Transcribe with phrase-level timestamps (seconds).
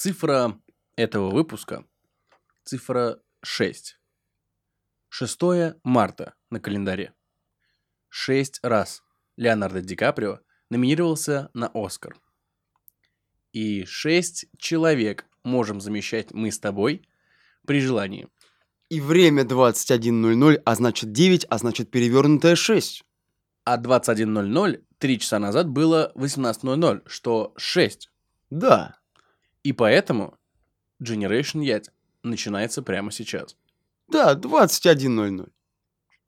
[0.00, 0.56] Цифра
[0.94, 1.84] этого выпуска–
[2.64, 3.98] цифра 6.
[5.08, 5.40] 6
[5.82, 7.14] марта на календаре.
[8.08, 9.02] Шесть раз
[9.36, 10.38] Леонардо Ди Каприо
[10.70, 12.16] номинировался на Оскар.
[13.52, 17.02] И шесть человек можем замещать мы с тобой
[17.66, 18.28] при желании.
[18.90, 23.04] И время 21.00, а значит 9, а значит перевернутая 6.
[23.64, 28.10] А 21.00 три часа назад было 18.00, что 6.
[28.50, 28.97] Да.
[29.68, 30.38] И поэтому
[30.98, 31.90] Generation Yet
[32.22, 33.54] начинается прямо сейчас.
[34.10, 35.50] Да, 21.00.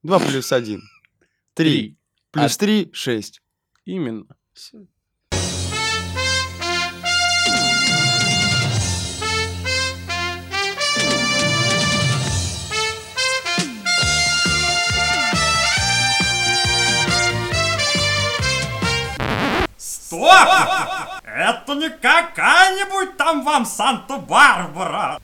[0.03, 0.83] 2 плюс 1.
[0.83, 0.83] 3.
[1.55, 1.97] Три.
[2.33, 3.41] Плюс А- 3, 6.
[3.87, 4.27] Именно.
[19.79, 21.00] Стоп!
[21.43, 25.19] Это не какая-нибудь там вам Санта-Барбара.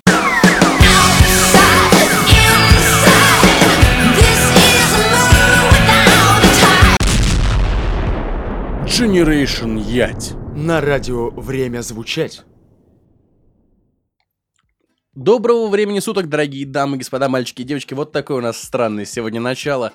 [8.86, 10.32] Generation Ять.
[10.56, 12.44] На радио время звучать.
[15.12, 17.92] Доброго времени суток, дорогие дамы, господа, мальчики и девочки.
[17.92, 19.92] Вот такое у нас странное сегодня начало.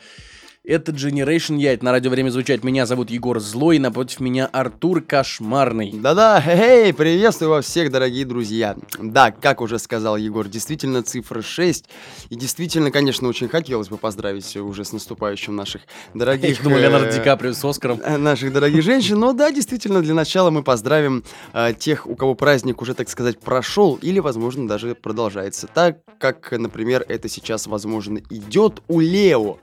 [0.63, 1.81] Это Generation Ять.
[1.81, 2.63] На радио время звучать.
[2.63, 5.91] Меня зовут Егор Злой, напротив меня Артур Кошмарный.
[5.91, 8.75] Да-да, хей, приветствую вас всех, дорогие друзья.
[8.99, 11.85] Да, как уже сказал Егор, действительно цифра 6.
[12.29, 15.81] И действительно, конечно, очень хотелось бы поздравить уже с наступающим наших
[16.13, 16.59] дорогих...
[16.59, 17.99] Я думал, Леонардо э, Ди Каприо с Оскаром.
[17.99, 19.19] э, наших дорогих женщин.
[19.19, 21.23] Но да, действительно, для начала мы поздравим
[21.53, 25.65] э, тех, у кого праздник уже, так сказать, прошел или, возможно, даже продолжается.
[25.65, 29.57] Так, как, например, это сейчас, возможно, идет у Лео.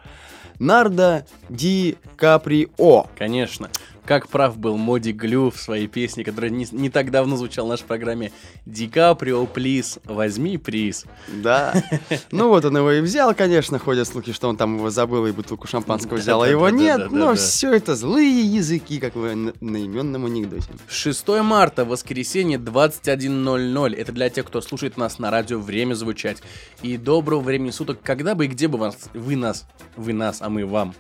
[0.59, 3.07] Нарда Ди Каприо.
[3.17, 3.71] Конечно.
[4.09, 7.69] Как прав был Моди Глю в своей песне, которая не, не так давно звучала в
[7.69, 8.33] нашей программе.
[8.65, 11.05] Ди Каприо, плиз, возьми приз.
[11.43, 11.75] Да.
[12.31, 15.33] Ну вот он его и взял, конечно, ходят слухи, что он там его забыл и
[15.33, 17.11] бутылку шампанского взял, а его нет.
[17.11, 20.65] Но все это злые языки, как в наименном анекдоте.
[20.89, 23.95] 6 марта, воскресенье, 21.00.
[23.95, 26.39] Это для тех, кто слушает нас на радио «Время звучать».
[26.83, 30.49] И доброго времени суток, когда бы и где бы вас, вы нас, вы нас, а
[30.49, 30.95] мы вам.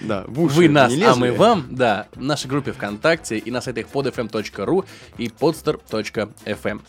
[0.00, 3.50] Да, в уши Вы нас, не а мы вам, да, в нашей группе ВКонтакте и
[3.50, 4.84] на сайтах podfm.ru
[5.18, 6.80] и podster.fm.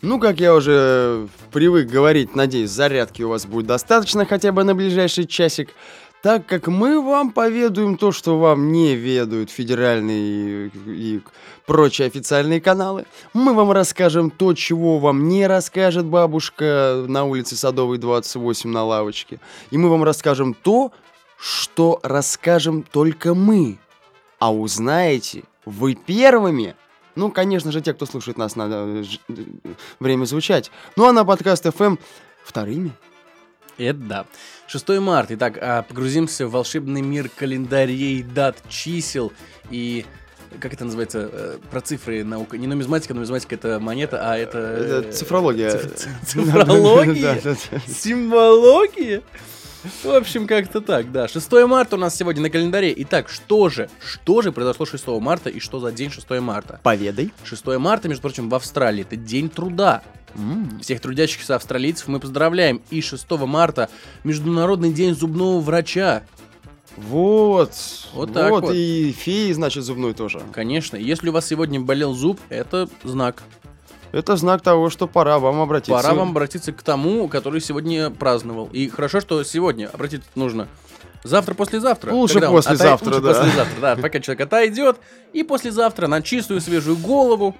[0.00, 4.74] Ну, как я уже привык говорить, надеюсь, зарядки у вас будет достаточно хотя бы на
[4.74, 5.70] ближайший часик.
[6.22, 11.20] Так как мы вам поведаем то, что вам не ведают федеральные и
[11.64, 17.98] прочие официальные каналы, мы вам расскажем то, чего вам не расскажет бабушка на улице Садовой
[17.98, 19.38] 28 на лавочке.
[19.70, 20.92] И мы вам расскажем то,
[21.38, 23.78] что расскажем только мы.
[24.38, 26.74] А узнаете вы первыми.
[27.14, 29.34] Ну, конечно же, те, кто слушает нас на э, э,
[29.98, 30.70] время звучать.
[30.96, 31.98] Ну, а на подкаст FM
[32.44, 32.92] вторыми.
[33.76, 34.26] Это да.
[34.68, 35.34] 6 марта.
[35.34, 39.32] Итак, а, погрузимся в волшебный мир календарей, дат, чисел
[39.70, 40.04] и
[40.60, 42.56] как это называется, э, про цифры наука.
[42.56, 44.58] Не нумизматика, нумизматика это монета, а это...
[44.58, 45.70] Это цифрология.
[45.70, 47.38] циф- ци- Цифрология?
[47.86, 49.22] Симвология?
[50.02, 51.28] В общем, как-то так, да.
[51.28, 52.92] 6 марта у нас сегодня на календаре.
[52.98, 53.88] Итак, что же?
[54.04, 56.80] Что же произошло 6 марта и что за день 6 марта?
[56.82, 57.30] Поведай.
[57.44, 59.02] 6 марта, между прочим, в Австралии.
[59.02, 60.02] Это день труда.
[60.80, 62.82] Всех трудящихся австралийцев мы поздравляем.
[62.90, 63.88] И 6 марта
[64.24, 66.24] Международный день зубного врача.
[66.96, 67.72] Вот.
[68.12, 68.74] Вот так вот.
[68.74, 70.42] И феи, значит, зубной тоже.
[70.52, 73.44] Конечно, если у вас сегодня болел зуб, это знак.
[74.12, 75.92] Это знак того, что пора вам обратиться.
[75.92, 78.68] Пора вам обратиться к тому, который сегодня праздновал.
[78.72, 80.68] И хорошо, что сегодня обратиться нужно.
[81.24, 82.12] Завтра, послезавтра.
[82.12, 83.34] Лучше послезавтра, лучше да.
[83.34, 83.96] послезавтра, да.
[83.96, 84.96] Пока человек отойдет.
[85.32, 87.56] И послезавтра на чистую свежую голову,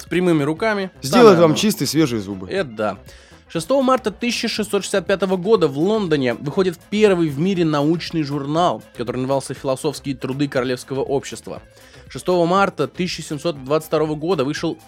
[0.00, 0.90] с прямыми руками.
[1.02, 2.48] Сделает вам чистые свежие зубы.
[2.48, 2.98] Это да.
[3.48, 10.14] 6 марта 1665 года в Лондоне выходит первый в мире научный журнал, который назывался «Философские
[10.14, 11.60] труды Королевского общества».
[12.10, 14.78] 6 марта 1722 года вышел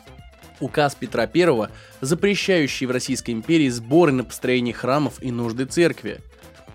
[0.62, 1.69] указ Петра I,
[2.00, 6.21] запрещающий в Российской империи сборы на построение храмов и нужды церкви.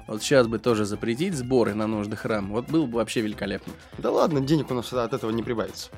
[0.07, 3.73] Вот сейчас бы тоже запретить сборы на нужды храма, вот было бы вообще великолепно.
[3.97, 5.89] Да ладно, денег у нас от этого не прибавится.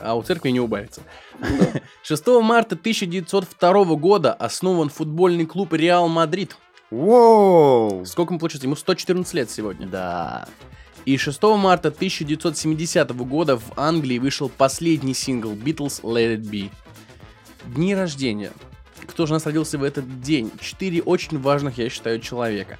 [0.00, 1.02] а у церкви не убавится.
[2.02, 6.56] 6 марта 1902 года основан футбольный клуб Реал Мадрид.
[6.90, 8.04] Воу!
[8.06, 8.66] Сколько ему получится?
[8.66, 9.86] Ему 114 лет сегодня.
[9.86, 10.46] Да.
[11.04, 16.70] И 6 марта 1970 года в Англии вышел последний сингл Beatles Let It Be.
[17.66, 18.52] Дни рождения.
[19.06, 20.50] Кто же у нас родился в этот день?
[20.60, 22.78] Четыре очень важных, я считаю, человека.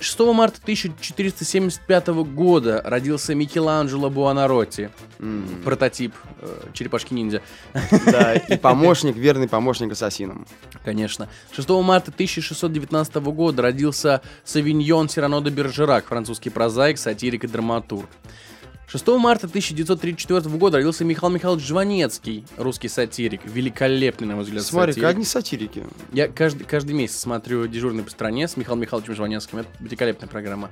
[0.00, 7.42] 6 марта 1475 года родился Микеланджело Буонаротти, М, прототип э, черепашки-ниндзя.
[8.06, 10.46] Да, и помощник, верный помощник ассасинам.
[10.84, 11.28] Конечно.
[11.52, 18.08] 6 марта 1619 года родился Савиньон Сирано де Бержерак, французский прозаик, сатирик и драматург.
[18.90, 24.92] 6 марта 1934 года родился Михаил Михайлович Жванецкий, русский сатирик, великолепный, на мой взгляд, Смотри,
[24.92, 25.08] сатирик.
[25.10, 25.84] одни сатирики.
[26.12, 29.58] Я каждый, каждый месяц смотрю «Дежурный по стране» с Михаилом Михайловичем Жванецким.
[29.58, 30.70] Это великолепная программа.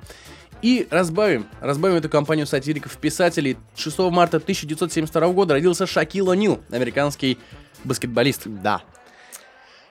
[0.62, 3.58] И разбавим, разбавим эту компанию сатириков-писателей.
[3.76, 7.36] 6 марта 1972 года родился Шакил О'Нил, американский
[7.84, 8.44] баскетболист.
[8.46, 8.80] Да.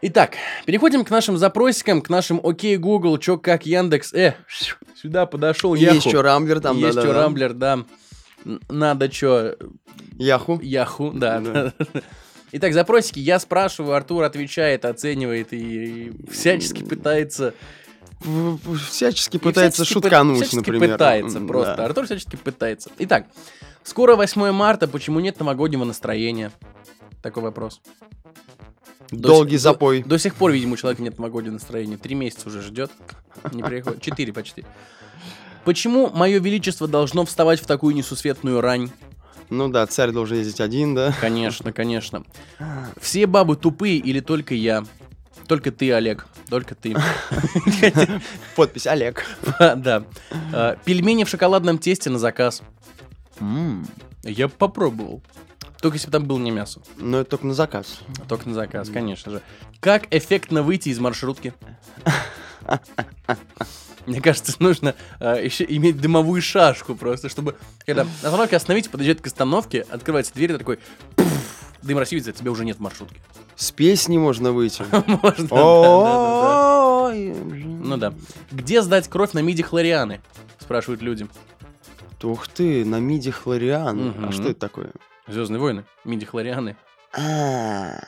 [0.02, 0.34] Итак,
[0.66, 4.14] переходим к нашим запросикам, к нашим «Окей, Google», чё, как, Яндекс.
[4.14, 4.36] Э,
[5.00, 5.94] сюда подошел Яху.
[5.96, 7.22] Есть еще Рамблер там, Есть да, чё, да, да.
[7.22, 7.74] Рамблер, да.
[7.74, 7.86] Н-
[8.70, 9.56] Надо чё,
[10.18, 10.60] Яху.
[10.62, 11.40] Яху, да.
[11.40, 11.74] Да.
[12.52, 17.54] Итак, запросики я спрашиваю, Артур отвечает, оценивает и всячески пытается...
[18.90, 20.94] Всячески и пытается всячески шуткануть, всячески например.
[20.94, 21.76] пытается просто.
[21.76, 21.86] да.
[21.86, 22.90] Артур всячески пытается.
[23.00, 23.26] Итак,
[23.84, 26.52] скоро 8 марта, почему нет новогоднего настроения?
[27.22, 27.82] Такой вопрос.
[29.12, 30.02] До Долгий сих- запой.
[30.04, 31.98] До, до сих пор, видимо, у человека нет новогоднего настроения.
[31.98, 32.90] Три месяца уже ждет.
[33.52, 34.02] Не приходит.
[34.02, 34.64] Четыре почти.
[35.66, 38.92] Почему мое величество должно вставать в такую несусветную рань?
[39.50, 41.14] Ну да, царь должен ездить один, да.
[41.20, 42.24] Конечно, конечно.
[43.02, 44.86] Все бабы тупые или только я?
[45.48, 46.28] Только ты, Олег.
[46.50, 46.96] Только ты.
[48.56, 49.26] Подпись Олег.
[49.60, 50.04] Да.
[50.54, 52.62] А, Пельмени в шоколадном тесте на заказ.
[54.24, 55.22] Я попробовал.
[55.82, 56.80] Только если бы там было не мясо.
[56.98, 58.00] Но это только на заказ.
[58.28, 59.42] Только на заказ, конечно же.
[59.80, 61.54] Как эффектно выйти из маршрутки?
[64.06, 67.56] Мне кажется, нужно а, еще иметь дымовую шашку просто, чтобы...
[67.86, 70.78] Когда на остановке остановите, подъезжает к остановке, открывается дверь, такой...
[71.16, 73.20] пф, Дым рассеивается, тебя уже нет в маршрутке.
[73.56, 74.84] С песни можно выйти.
[74.92, 77.06] Можно, да, да, да.
[77.06, 78.14] Ой, Ну да.
[78.52, 80.22] Где сдать кровь на миди хлорианы?
[80.60, 81.28] Спрашивают люди.
[82.24, 84.08] Ух ты, на миди Хлориан.
[84.10, 84.26] Мгм.
[84.26, 84.92] А что это такое?
[85.28, 86.76] Звездные войны, миди хлорианы.
[87.14, 88.00] А,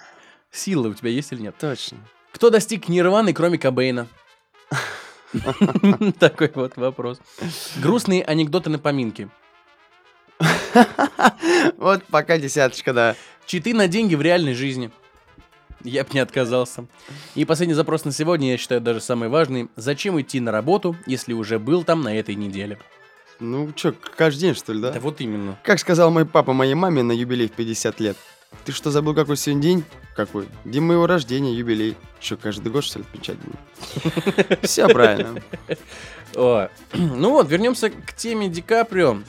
[0.52, 1.56] Силы у тебя есть или нет?
[1.60, 1.98] точно.
[2.32, 4.08] Кто достиг нирваны, кроме Кобейна?
[6.20, 7.20] Такой вот вопрос.
[7.78, 9.30] Грустные анекдоты на поминки.
[11.78, 13.16] Вот пока десяточка, да.
[13.46, 14.92] Читы на деньги в реальной жизни.
[15.84, 16.86] Я бы не отказался.
[17.36, 19.70] И последний запрос на сегодня, я считаю, даже самый важный.
[19.76, 22.80] Зачем идти на работу, если уже был там на этой неделе?
[23.40, 24.92] Ну чё, каждый день, что ли, да?
[24.92, 25.58] Да вот именно.
[25.64, 28.18] Как сказал мой папа моей маме на юбилей в 50 лет.
[28.66, 29.84] Ты что, забыл, какой сегодня день?
[30.16, 30.48] Какой?
[30.66, 31.96] День моего рождения, юбилей.
[32.20, 34.58] Что, каждый год, что ли, отмечать будем?
[34.64, 35.42] Все правильно.
[36.94, 39.20] Ну вот, вернемся к теме Ди Каприо.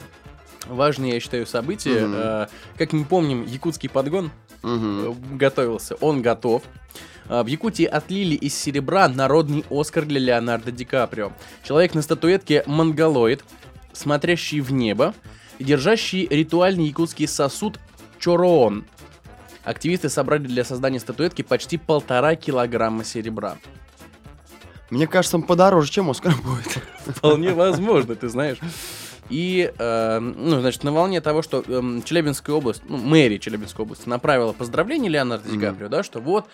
[0.67, 2.01] Важные, я считаю, события.
[2.05, 2.13] Мгм.
[2.15, 4.31] Э, Как мы помним, якутский подгон
[4.63, 6.63] э, готовился, он готов.
[7.27, 11.31] А, В Якутии отлили из серебра народный Оскар для Леонардо Ди Каприо.
[11.63, 13.43] Человек на статуэтке монголоид,
[13.93, 15.13] смотрящий в небо
[15.59, 17.79] держащий ритуальный якутский сосуд
[18.19, 18.85] Чороон.
[19.69, 23.59] Активисты собрали для создания статуэтки почти полтора килограмма серебра.
[24.89, 26.81] Мне кажется, он подороже, чем Оскар будет.
[27.05, 28.57] Вполне возможно, ты знаешь.
[29.29, 34.09] И, э, ну, значит, на волне того, что эм, Челябинская область, ну, мэрия Челябинской области
[34.09, 35.59] направила поздравление Леонардо Ди.
[35.59, 36.47] Каприо, да, что вот,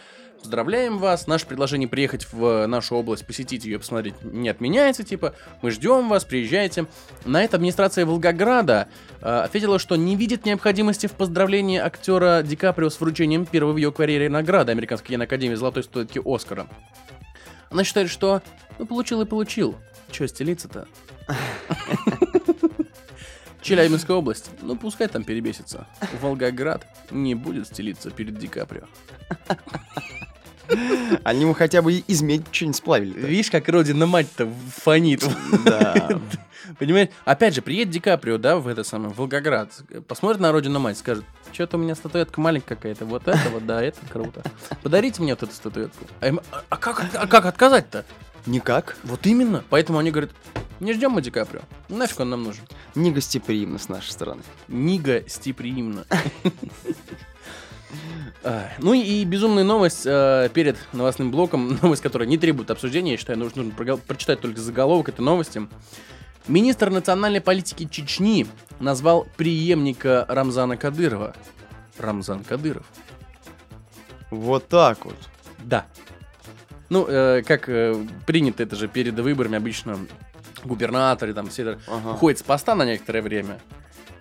[0.46, 5.34] поздравляем вас, наше предложение приехать в нашу область, посетить ее, посмотреть, не отменяется, типа,
[5.64, 6.86] мы ждем вас, приезжайте.
[7.26, 8.88] На это администрация Волгограда
[9.22, 13.78] э, ответила, что не видит необходимости в поздравлении актера Ди Каприо с вручением первой в
[13.78, 16.68] ее карьере награды Американской киноакадемии Золотой статуэтки Оскара.
[17.72, 18.44] Она считает, что
[18.78, 19.76] ну получил и получил.
[20.12, 20.88] Че стелиться-то?
[23.64, 24.52] Челябинская область.
[24.62, 25.88] Ну, пускай там перебесится.
[26.22, 28.84] Волгоград не будет стелиться перед Ди Каприо.
[31.24, 33.20] Они ему хотя бы из меди что-нибудь сплавили.
[33.20, 34.50] Видишь, как родина мать-то
[34.84, 35.28] фонит.
[35.64, 36.20] Да.
[36.80, 37.10] Понимаешь?
[37.26, 39.72] Опять же, приедет Ди Каприо, да, в это самое, в Волгоград,
[40.08, 43.84] посмотрит на родину мать, скажет, что-то у меня статуэтка маленькая какая-то, вот это вот, да,
[43.84, 44.44] это круто.
[44.82, 46.06] Подарите мне вот эту статуэтку.
[46.22, 48.04] А, им, «А- а как, а как отказать-то?
[48.46, 48.98] Никак.
[49.04, 49.64] Вот именно.
[49.70, 50.32] Поэтому они говорят,
[50.80, 51.62] не ждем мы Ди Каприо.
[51.90, 52.66] Нафиг он нам нужен?
[52.96, 54.42] Негостеприимно с нашей стороны.
[56.10, 56.18] А,
[58.80, 63.40] Ну и, безумная новость э, перед новостным блоком, новость, которая не требует обсуждения, я считаю,
[63.40, 65.68] нужно, нужно прочитать только заголовок этой новости.
[66.48, 68.46] Министр национальной политики Чечни
[68.80, 71.36] назвал преемника Рамзана Кадырова.
[71.98, 72.86] Рамзан Кадыров.
[74.30, 75.16] Вот так вот.
[75.60, 75.86] Да.
[76.90, 77.96] Ну, э, как э,
[78.28, 79.98] принято, это же перед выборами обычно
[80.64, 82.12] губернаторы там все Ага.
[82.12, 83.60] уходят с поста на некоторое время.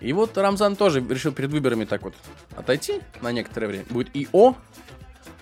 [0.01, 2.13] И вот Рамзан тоже решил перед выборами так вот
[2.55, 3.85] отойти на некоторое время.
[3.89, 4.55] Будет ИО,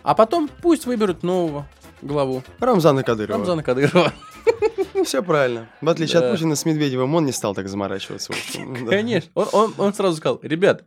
[0.04, 1.68] а потом пусть выберут нового
[2.02, 2.44] главу.
[2.60, 3.38] Рамзана Кадырова.
[3.38, 4.14] Рамзана Кадырова.
[5.06, 5.68] Все правильно.
[5.82, 6.28] В отличие Да.
[6.28, 8.34] от Путина с Медведевым, он не стал так заморачиваться.
[8.90, 9.32] Конечно.
[9.36, 10.84] Он, он- он сразу сказал, ребят,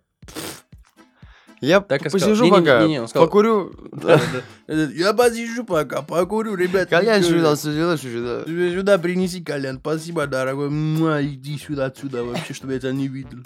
[1.66, 3.26] Я Так и посижу Не-не-не, пока, не-не, он сказал.
[3.26, 3.72] покурю.
[3.90, 4.20] да,
[4.68, 4.74] да.
[4.94, 6.88] я посижу пока, покурю, ребят.
[6.88, 8.44] Колян сюда, сюда, сюда.
[8.44, 10.70] Сюда принеси, Колян, спасибо, дорогой.
[10.70, 13.38] Муа, иди сюда, отсюда вообще, чтобы я тебя не видел.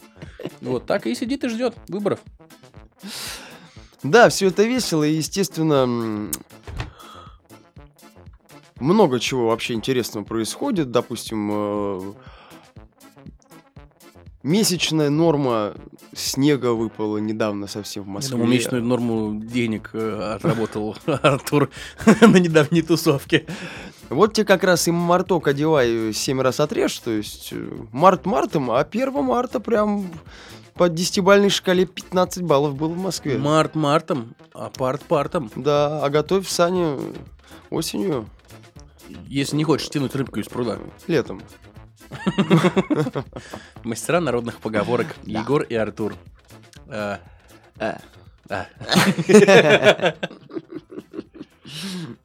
[0.61, 2.21] Вот так и сидит и ждет выборов.
[4.03, 6.29] Да, все это весело, и, естественно,
[8.79, 10.91] много чего вообще интересного происходит.
[10.91, 12.13] Допустим, э,
[14.43, 15.75] месячная норма
[16.15, 18.37] снега выпала недавно совсем в Я Москве.
[18.37, 21.71] думаю, месячную норму денег э, отработал Артур
[22.21, 23.47] на недавней тусовке.
[24.09, 28.71] Вот тебе как раз и марток одевай 7 раз отрежь, то есть э, март мартом,
[28.71, 30.11] а 1 марта прям
[30.75, 33.37] по десятибалльной шкале 15 баллов было в Москве.
[33.39, 35.51] Март мартом, а парт партом.
[35.55, 36.99] Да, а готовь сани
[37.69, 38.27] осенью,
[39.29, 40.79] Если не хочешь тянуть рыбку из пруда.
[41.07, 41.43] летом.
[43.85, 46.15] Мастера народных поговорок Егор и Артур.
[46.89, 47.19] Э,
[47.81, 47.97] Э.
[48.51, 48.67] а.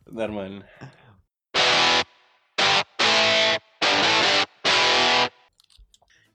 [0.06, 0.66] Нормально.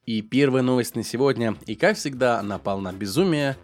[0.06, 1.54] И первая новость на сегодня.
[1.66, 3.56] И как всегда, она полна безумия.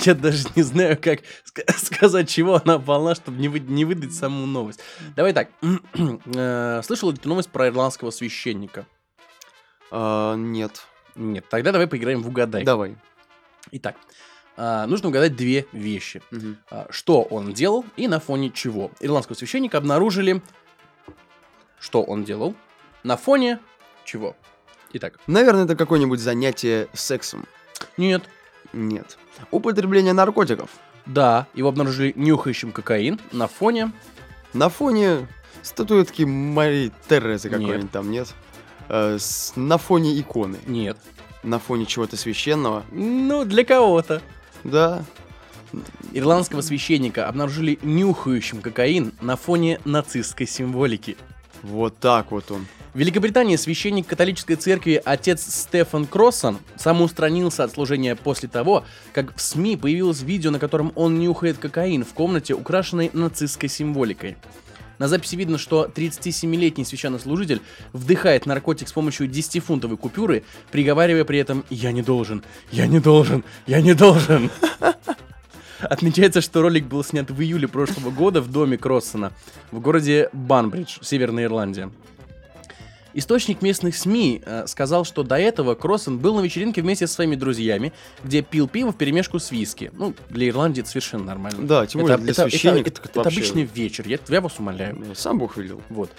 [0.00, 4.14] Я даже не знаю, как ска- сказать, чего она полна, чтобы не, вы- не выдать
[4.14, 4.80] саму новость.
[5.16, 5.48] Давай так.
[6.34, 8.86] Э, Слышал ли ты новость про ирландского священника?
[9.90, 10.82] А, нет.
[11.14, 11.44] Нет.
[11.48, 12.64] Тогда давай поиграем в угадай.
[12.64, 12.96] Давай.
[13.72, 13.96] Итак,
[14.56, 16.22] а, нужно угадать две вещи.
[16.30, 16.58] Мгм.
[16.70, 18.90] А, Что он делал и на фоне чего.
[19.00, 20.42] Ирландского священника обнаружили,
[21.78, 22.54] что он делал,
[23.02, 23.58] на фоне
[24.04, 24.36] чего.
[24.92, 27.46] Итак, Наверное, это какое-нибудь занятие сексом.
[27.96, 28.22] нет,
[28.74, 29.16] Нет.
[29.50, 30.70] Употребление наркотиков.
[31.06, 33.92] да, его обнаружили нюхающим кокаин на фоне...
[34.52, 35.26] На фоне
[35.62, 38.32] статуэтки Марии Терезы какой-нибудь там, нет?
[38.88, 40.58] Э, с- на фоне иконы.
[40.66, 40.96] Нет.
[41.42, 42.84] На фоне чего-то священного.
[42.92, 44.22] Ну, для кого-то.
[44.62, 45.04] Да.
[46.12, 51.16] Ирландского священника обнаружили нюхающим кокаин на фоне нацистской символики.
[51.62, 52.66] Вот так вот он.
[52.94, 59.40] В Великобритании священник католической церкви отец Стефан Кроссон самоустранился от служения после того, как в
[59.40, 64.36] СМИ появилось видео, на котором он нюхает кокаин в комнате, украшенной нацистской символикой.
[65.00, 71.64] На записи видно, что 37-летний священнослужитель вдыхает наркотик с помощью 10-фунтовой купюры, приговаривая при этом
[71.70, 74.52] «Я не должен, я не должен, я не должен».
[75.80, 79.32] Отмечается, что ролик был снят в июле прошлого года в доме Кроссона
[79.72, 81.90] в городе Банбридж, Северная Ирландия.
[83.14, 87.36] Источник местных СМИ э, сказал, что до этого Кроссон был на вечеринке вместе со своими
[87.36, 87.92] друзьями,
[88.24, 89.90] где пил пиво в перемешку с виски.
[89.94, 91.66] Ну, для Ирландии это совершенно нормально.
[91.66, 93.38] Да, тем более для это, священника это- так это вообще.
[93.40, 94.98] обычный вечер, я, я вас умоляю.
[95.14, 95.80] Сам Бог велел.
[95.90, 96.10] Вот.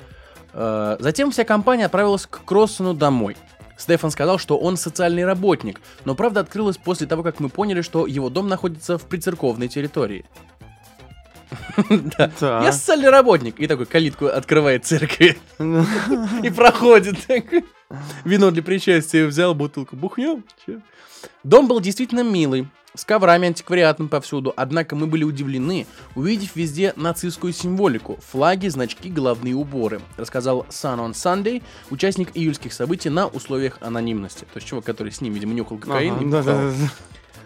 [0.54, 3.36] Э, Затем вся компания отправилась к Кроссону домой.
[3.78, 8.08] Стефан сказал, что он социальный работник, но правда открылась после того, как мы поняли, что
[8.08, 10.24] его дом находится в прицерковной территории.
[11.90, 12.64] Да.
[12.64, 13.60] Я социальный работник.
[13.60, 15.38] И такой калитку открывает церкви
[16.44, 17.18] и проходит.
[18.24, 20.44] Вино для причастия взял, бутылку бухнем.
[21.44, 25.86] Дом был действительно милый, с коврами антиквариатом повсюду, однако мы были удивлены,
[26.16, 33.10] увидев везде нацистскую символику, флаги, значки, головные уборы, рассказал Sun on Sunday, участник июльских событий
[33.10, 34.42] на условиях анонимности.
[34.42, 36.74] То есть чувак, который с ним, видимо, нюхал кокаин Ага, и да, да, да.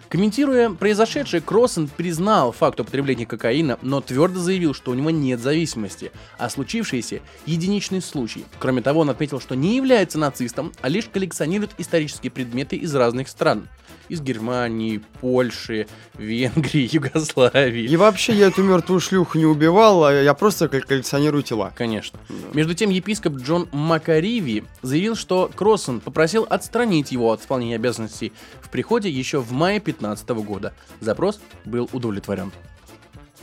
[0.10, 6.12] Комментируя произошедшее, Кроссон признал факт употребления кокаина, но твердо заявил, что у него нет зависимости,
[6.40, 8.44] а случившееся– единичный случай.
[8.58, 13.30] Кроме того, он отметил, что не является нацистом, а лишь коллекционирует исторические предметы из разных
[13.30, 13.68] стран.
[14.08, 15.86] Из Германии, Польши,
[16.18, 17.84] Венгрии, Югославии.
[17.84, 21.72] И вообще я эту мертвую шлюху не убивал, а я просто кол- коллекционирую тела.
[21.76, 22.20] Конечно.
[22.54, 28.70] Между тем, епископ Джон Макариви заявил, что Кроссон попросил отстранить его от исполнения обязанностей в
[28.70, 30.74] приходе еще в мае 2015 года.
[31.02, 32.52] Запрос был удовлетворен.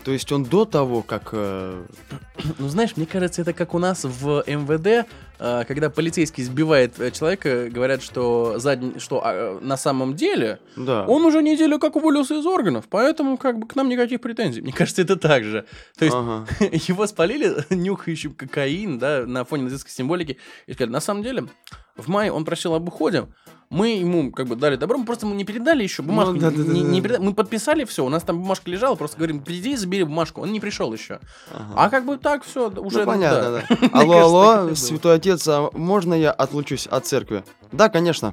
[0.04, 1.30] То есть он до того, как...
[1.32, 1.84] э,
[2.60, 5.08] Ну, знаешь, мне кажется, это как у нас в МВД,
[5.40, 10.60] э, когда полицейский сбивает э, человека, говорят, что, задни- что а, э, на самом деле
[10.76, 11.04] Да.
[11.08, 14.60] он уже неделю как уволился из органов, поэтому как бы к нам никаких претензий.
[14.60, 15.66] Мне кажется, это так же.
[15.98, 16.46] То есть Ага.
[16.60, 20.36] его спалили нюхающим кокаин, да, на фоне нацистской символики,
[20.68, 21.46] и сказали, на самом деле,
[21.96, 23.26] в мае он просил об уходе,
[23.70, 26.72] мы ему как бы дали добро, мы просто ему не передали еще бумажку, Ну, да-да-да-да.
[26.72, 30.04] не- не переда- мы подписали все, у нас там бумажка лежала, просто говорим, приди, забери
[30.04, 31.18] бумажку, он не пришел еще.
[31.52, 31.72] Ага.
[31.76, 33.00] А как бы так все уже...
[33.00, 33.76] ну, понятно, да.
[33.80, 37.44] Мне Алло, кажется, и алло, святой отец, а можно я отлучусь от церкви?
[37.72, 38.32] Да, конечно.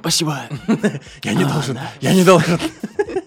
[0.00, 0.40] Спасибо.
[1.22, 2.58] Я не должен, я не должен.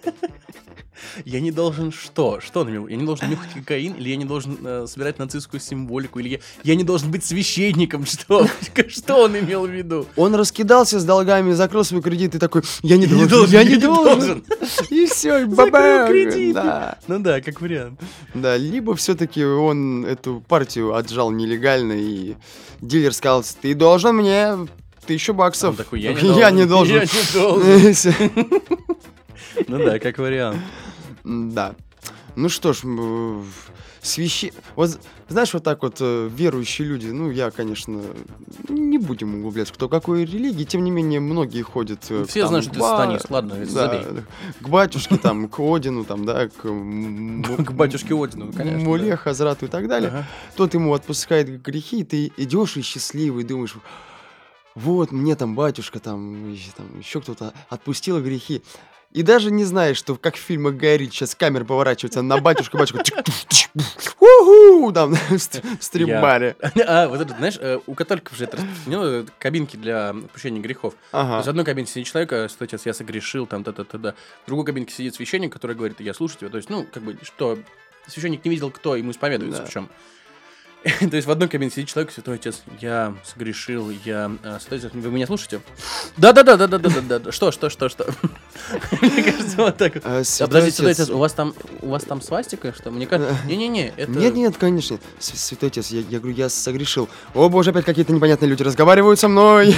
[1.25, 2.39] Я не должен что?
[2.39, 2.87] Что он имел?
[2.87, 3.93] Я не должен нюхать кокаин?
[3.93, 6.19] Или я не должен э, собирать нацистскую символику?
[6.19, 8.05] Или я, я не должен быть священником?
[8.13, 8.47] Что?
[8.87, 10.07] Что он имел в виду?
[10.15, 14.43] Он раскидался с долгами, закрыл свой кредит и такой, я не должен, я не должен.
[14.89, 16.55] И все, Закрыл кредит.
[16.55, 16.97] Да.
[17.07, 17.99] Ну да, как вариант.
[18.33, 22.35] Да, либо все-таки он эту партию отжал нелегально, и
[22.81, 24.67] дилер сказал, ты должен мне
[25.05, 25.71] тысячу баксов.
[25.71, 26.13] Он такой, Я
[26.51, 26.95] не должен.
[26.95, 28.03] Я не должен.
[29.67, 30.57] Ну да, как вариант.
[31.23, 31.75] Да.
[32.35, 33.45] Ну что ж, м,
[34.01, 34.51] свящи...
[34.75, 34.99] Вот,
[35.29, 38.01] знаешь, вот так вот э, верующие люди, ну, я, конечно,
[38.67, 42.05] не будем углубляться, кто какой религии, тем не менее, многие ходят...
[42.09, 44.01] э, Все там, знают, что ты ба- сатанист, ладно, да, забей.
[44.59, 46.63] к батюшке, там, к Одину, там, да, к...
[47.63, 48.79] К батюшке Одину, конечно.
[48.79, 50.25] Муле, Хазрату и так далее.
[50.55, 53.75] Тот ему отпускает грехи, и ты идешь и счастливый, думаешь,
[54.75, 58.63] вот, мне там батюшка, там еще кто-то отпустил грехи.
[59.13, 63.23] И даже не знаешь, что как в фильмах Гай сейчас камера поворачивается на батюшку, батюшка,
[64.19, 66.55] уху, там, в стр- в стримбаре.
[66.87, 70.95] А, вот это, знаешь, э, у католиков же это распространено, кабинки для отпущения грехов.
[71.11, 74.15] То есть в одной кабинке сидит человек, а, что отец, я согрешил, там, та-та-та-да.
[74.43, 76.49] В другой кабинке сидит священник, который говорит, я слушаю тебя.
[76.49, 77.59] То есть, ну, как бы, что
[78.07, 79.89] священник не видел, кто ему исповедуется, причем.
[80.99, 84.31] То есть в одной кабинке сидит человек, святой отец, я согрешил, я...
[84.43, 85.61] а, святой отец, вы меня слушаете?
[86.17, 87.31] Да-да-да-да-да-да-да.
[87.31, 88.05] Что, что, что, что?
[89.01, 90.03] Мне кажется, вот так вот.
[90.05, 92.91] А, А, святой отец- у вас там, у вас там свастика, что?
[92.91, 94.11] Мне кажется, не-не-не, это...
[94.11, 94.99] Нет, нет, конечно.
[95.19, 97.07] Святой отец, я, говорю, я согрешил.
[97.33, 99.73] О боже, опять какие-то непонятные люди разговаривают со мной.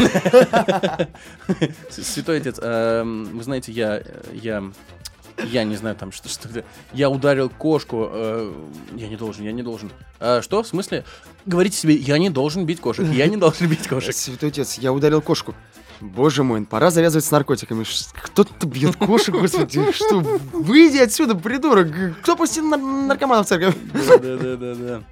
[1.89, 4.63] Святой отец, эм, вы знаете, я, э, я,
[5.43, 6.47] я не знаю там что что.
[6.93, 8.09] Я ударил кошку.
[8.11, 8.53] э,
[8.95, 9.91] я не должен, я не должен.
[10.19, 10.63] А, что?
[10.63, 11.03] В смысле?
[11.45, 13.05] Говорите себе, я не должен бить кошек.
[13.11, 14.13] Я не должен бить кошек.
[14.15, 15.53] Святой отец, я ударил кошку.
[16.01, 17.85] Боже мой, пора завязывать с наркотиками.
[18.13, 20.19] Кто-то бьет кошек, господи, что?
[20.51, 21.87] Выйди отсюда, придурок!
[22.21, 23.75] Кто пустил нар- наркоманов в церковь?
[23.93, 25.03] Да, да, да, да.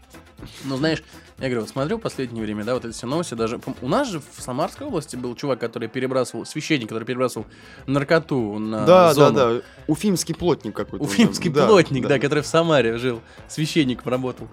[0.66, 1.02] Ну, знаешь,
[1.40, 4.08] я говорю, вот смотрю в последнее время, да, вот эти все новости, даже у нас
[4.10, 7.46] же в Самарской области был чувак, который перебрасывал, священник, который перебрасывал
[7.88, 9.36] наркоту на Да, да, зону.
[9.36, 9.62] да.
[9.88, 11.04] Уфимский плотник какой-то.
[11.04, 12.10] Уфимский Да, плотник, да.
[12.10, 14.48] да, который в Самаре жил, священником работал.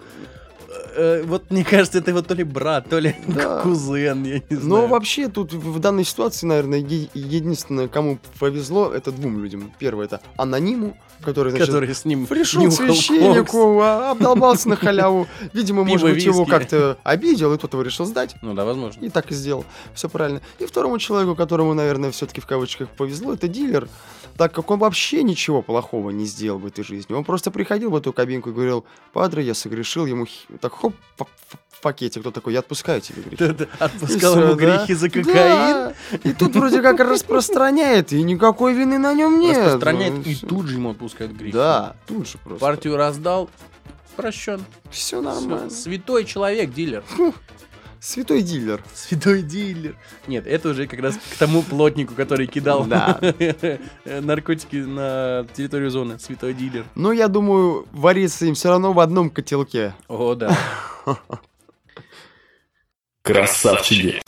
[0.96, 3.60] Э, Вот мне кажется, это его то ли брат, то ли Да.
[3.62, 4.66] кузен, я не знаю.
[4.68, 9.72] Но вообще тут в в данной ситуации, наверное, е- единственное, кому повезло, это двум людям.
[9.78, 15.26] Первое это анониму, который, значит, который с ним Пришел к священнику, а, обдолбался на халяву.
[15.52, 18.36] Видимо, может быть, его как-то обидел, и тот его решил сдать.
[18.42, 19.04] Ну да, возможно.
[19.04, 19.64] И так и сделал.
[19.94, 20.40] Все правильно.
[20.58, 23.88] И второму человеку, которому, наверное, все-таки в кавычках повезло, это дилер.
[24.36, 27.12] Так как он вообще ничего плохого не сделал в этой жизни.
[27.12, 30.26] Он просто приходил в эту кабинку и говорил, падре, я согрешил, ему
[30.60, 30.94] так хоп,
[31.80, 32.20] в пакете.
[32.20, 33.66] Кто такой, я отпускаю тебе грехи.
[33.78, 35.94] Отпускал ему грехи за кокаин.
[36.24, 39.56] И тут вроде как распространяет, и никакой вины на нем нет.
[39.56, 41.52] Распространяет Ну, и тут же ему отпускают грехи.
[41.52, 42.60] Да, тут же просто.
[42.60, 43.48] Партию раздал,
[44.16, 44.64] прощен.
[44.90, 45.70] Все нормально.
[45.70, 47.02] Святой человек, дилер.
[47.98, 48.82] Святой дилер.
[48.94, 49.96] Святой дилер.
[50.26, 53.20] Нет, это уже как раз к тому плотнику, который кидал Да.
[54.04, 56.18] наркотики на территорию зоны.
[56.18, 56.84] Святой дилер.
[56.94, 59.94] Но я думаю, вариться им все равно в одном котелке.
[60.08, 60.56] О, да.
[63.32, 64.20] Красавчики.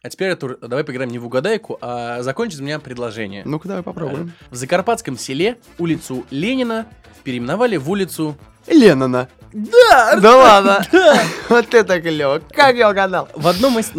[0.00, 3.42] А теперь, Артур, давай поиграем не в угадайку, а закончить у меня предложение.
[3.44, 4.32] Ну-ка, давай попробуем.
[4.52, 6.86] В Закарпатском селе улицу Ленина
[7.24, 8.36] переименовали в улицу...
[8.68, 9.28] Леннона.
[9.52, 10.20] Да!
[10.20, 10.86] Да ладно.
[11.48, 12.40] Вот это клево.
[12.52, 13.28] Как я угадал?
[13.34, 13.90] В одном из...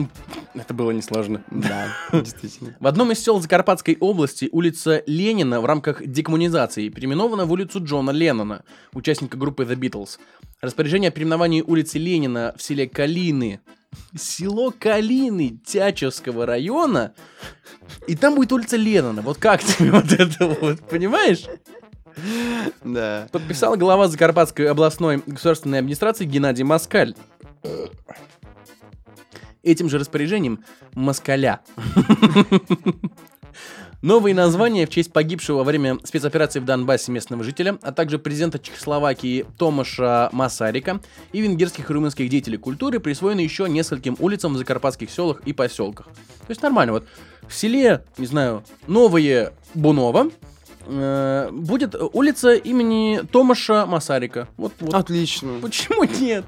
[0.58, 1.44] Это было несложно.
[1.52, 2.76] Да, действительно.
[2.80, 8.12] В одном из сел Закарпатской области улица Ленина в рамках декоммунизации переименована в улицу Джона
[8.12, 10.18] Леннона, участника группы The Beatles.
[10.62, 13.62] Распоряжение о переименовании улицы Ленина в селе Калины,
[14.18, 17.14] село Калины Тячевского района,
[18.08, 19.22] и там будет улица Леннона.
[19.22, 21.46] Вот как тебе вот это вот, понимаешь?
[22.84, 23.28] Да.
[23.32, 27.14] Подписал глава Закарпатской областной государственной администрации Геннадий Москаль.
[29.68, 31.60] Этим же распоряжением Москаля.
[34.02, 38.60] Новые названия в честь погибшего во время спецоперации в Донбассе местного жителя, а также президента
[38.60, 41.02] Чехословакии Томаша Масарика
[41.34, 46.06] и венгерских и румынских деятелей культуры присвоены еще нескольким улицам в закарпатских селах и поселках.
[46.06, 46.94] То есть нормально.
[46.94, 47.08] Вот
[47.46, 50.30] в селе, не знаю, Новое Буново
[50.86, 54.48] э, будет улица имени Томаша Масарика.
[54.56, 54.94] Вот, вот.
[54.94, 55.60] Отлично.
[55.62, 56.46] Почему нет?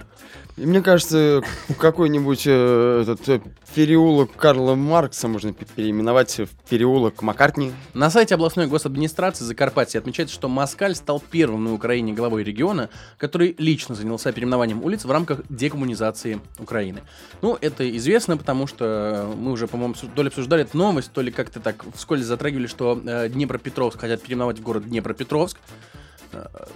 [0.59, 1.41] Мне кажется,
[1.77, 3.39] какой-нибудь э, этот э,
[3.73, 7.71] переулок Карла Маркса можно пе- переименовать в переулок Маккартни.
[7.93, 13.55] На сайте областной госадминистрации Закарпатья отмечается, что Москаль стал первым на Украине главой региона, который
[13.57, 17.03] лично занялся переименованием улиц в рамках декоммунизации Украины.
[17.41, 21.31] Ну, это известно, потому что мы уже, по-моему, то ли обсуждали эту новость, то ли
[21.31, 25.57] как-то так вскользь затрагивали, что э, Днепропетровск хотят переименовать в город Днепропетровск.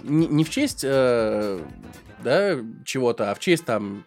[0.02, 0.84] Не, в честь,
[2.24, 4.04] да, чего-то, а в честь там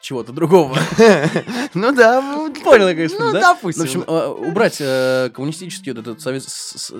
[0.00, 0.76] чего-то другого.
[1.74, 3.54] Ну да, ну, Понял, я, конечно, ну, да?
[3.54, 3.82] допустим.
[3.82, 6.20] В общем, э, убрать э, коммунистический вот этот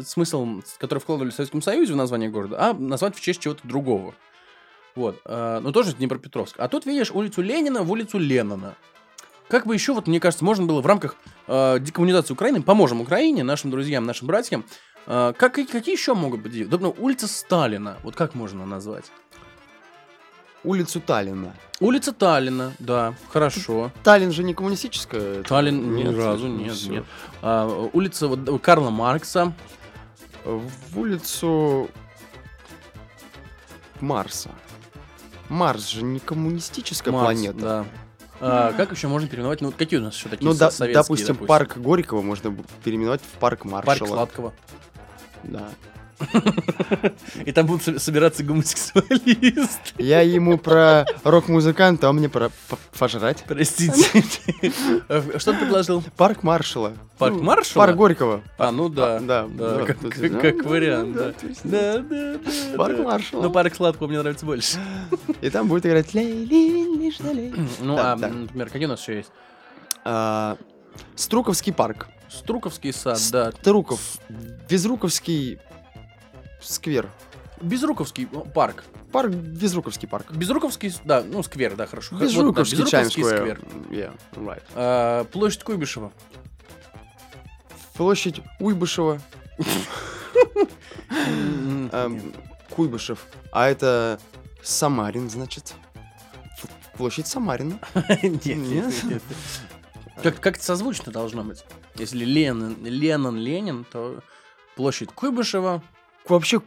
[0.06, 4.14] смысл, который вкладывали в Советском Союзе в название города, а назвать в честь чего-то другого.
[4.94, 5.20] Вот.
[5.24, 6.56] э, но тоже Днепропетровск.
[6.58, 8.76] А тут видишь улицу Ленина в улицу Ленина.
[9.48, 11.16] Как бы еще, вот, мне кажется, можно было в рамках
[11.48, 14.64] э, декоммунизации Украины, поможем Украине, нашим друзьям, нашим братьям,
[15.06, 16.68] э, как, какие еще могут быть?
[16.68, 19.06] Да, ну, улица Сталина, вот как можно назвать?
[20.64, 21.54] Улицу Таллина.
[21.80, 23.90] Улица Таллина, да, хорошо.
[24.02, 25.42] Таллин же не коммунистическая.
[25.42, 27.04] Таллин ни Нет, разу, нет, нет.
[27.42, 29.52] А, улица вот, Карла Маркса,
[30.44, 31.88] В улицу
[34.00, 34.50] Марса.
[35.48, 37.58] Марс же не коммунистическая Марс, планета.
[37.58, 37.84] Да.
[38.40, 39.60] А, как еще можно переименовать?
[39.60, 43.20] Ну, вот какие у нас еще такие Ну, да- советские, допустим, парк Горького можно переименовать
[43.20, 44.08] в парк Парк Маршала.
[44.08, 44.52] Сладкого.
[45.42, 45.68] Да.
[47.46, 49.94] И там будут со- собираться гомосексуалисты.
[49.98, 52.50] Я ему про рок-музыканта, а он мне про
[52.98, 53.44] пожрать.
[53.46, 54.22] Простите.
[55.08, 56.02] А, Что ты предложил?
[56.16, 56.92] Парк Маршала.
[57.18, 57.86] Парк Ну, Маршала?
[57.86, 58.42] Парк Горького.
[58.58, 59.16] А, ну да.
[59.16, 61.32] А, да, Да, как, вариант, да,
[61.64, 61.98] да.
[61.98, 62.76] Да, да.
[62.76, 62.98] Парк.
[62.98, 63.42] Маршала.
[63.42, 64.78] Ну, парк Сладкого мне нравится больше.
[65.40, 66.08] И там будет играть.
[67.80, 69.30] Ну, а, например, какие у нас еще есть?
[70.04, 70.56] А,
[71.14, 72.08] Струковский парк.
[72.28, 73.52] Струковский сад, да.
[73.52, 74.00] Струков.
[74.68, 75.58] Безруковский
[76.60, 77.10] сквер.
[77.60, 78.84] Безруковский парк.
[79.12, 80.30] Парк, Безруковский парк.
[80.32, 82.14] Безруковский, да, ну, сквер, да, хорошо.
[82.14, 83.60] Вот, да, Безруковский Безруковский сквер.
[83.90, 84.62] Yeah, right.
[84.74, 86.12] А, Площадь Куйбышева.
[87.94, 89.20] Площадь Уйбышева.
[91.92, 92.32] Эм.
[92.70, 93.26] Куйбышев.
[93.52, 94.18] А это
[94.62, 95.74] Самарин, значит.
[96.96, 97.78] Площадь Самарина.
[98.22, 99.22] Нет, нет, нет, нет.
[100.22, 101.64] Как, как это созвучно должно быть?
[101.96, 104.20] Если Ленин, Ленин, Ленин, то
[104.76, 105.82] площадь Куйбышева.
[106.28, 106.60] Вообще,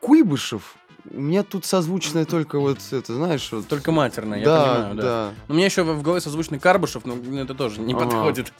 [0.00, 0.76] Куйбышев.
[1.10, 3.66] У меня тут созвучное только вот это, знаешь, вот...
[3.66, 5.02] Только матерная, я да, понимаю, да.
[5.02, 5.34] да.
[5.48, 8.04] У меня еще в голове созвучный Карбышев, но это тоже не Ага.
[8.04, 8.52] подходит.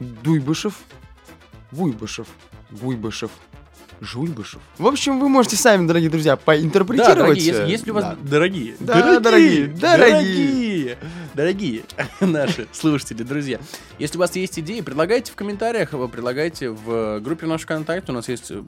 [0.00, 0.74] Дуйбышев.
[1.70, 2.26] Вуйбышев.
[2.70, 3.30] Гуйбышев.
[4.00, 4.60] Жуйбышев.
[4.78, 7.16] В общем, вы можете сами, дорогие друзья, Да, поинтерпретировать.
[7.18, 8.16] дорогие, если, э, если у вас да.
[8.22, 10.67] дорогие, Да, дорогие, дорогие, дорогие
[12.20, 13.60] наши слушатели, друзья,
[13.98, 18.14] если у вас есть идеи, предлагайте в комментариях, э, предлагайте в группе наш ВКонтакте, у
[18.14, 18.62] нас есть э,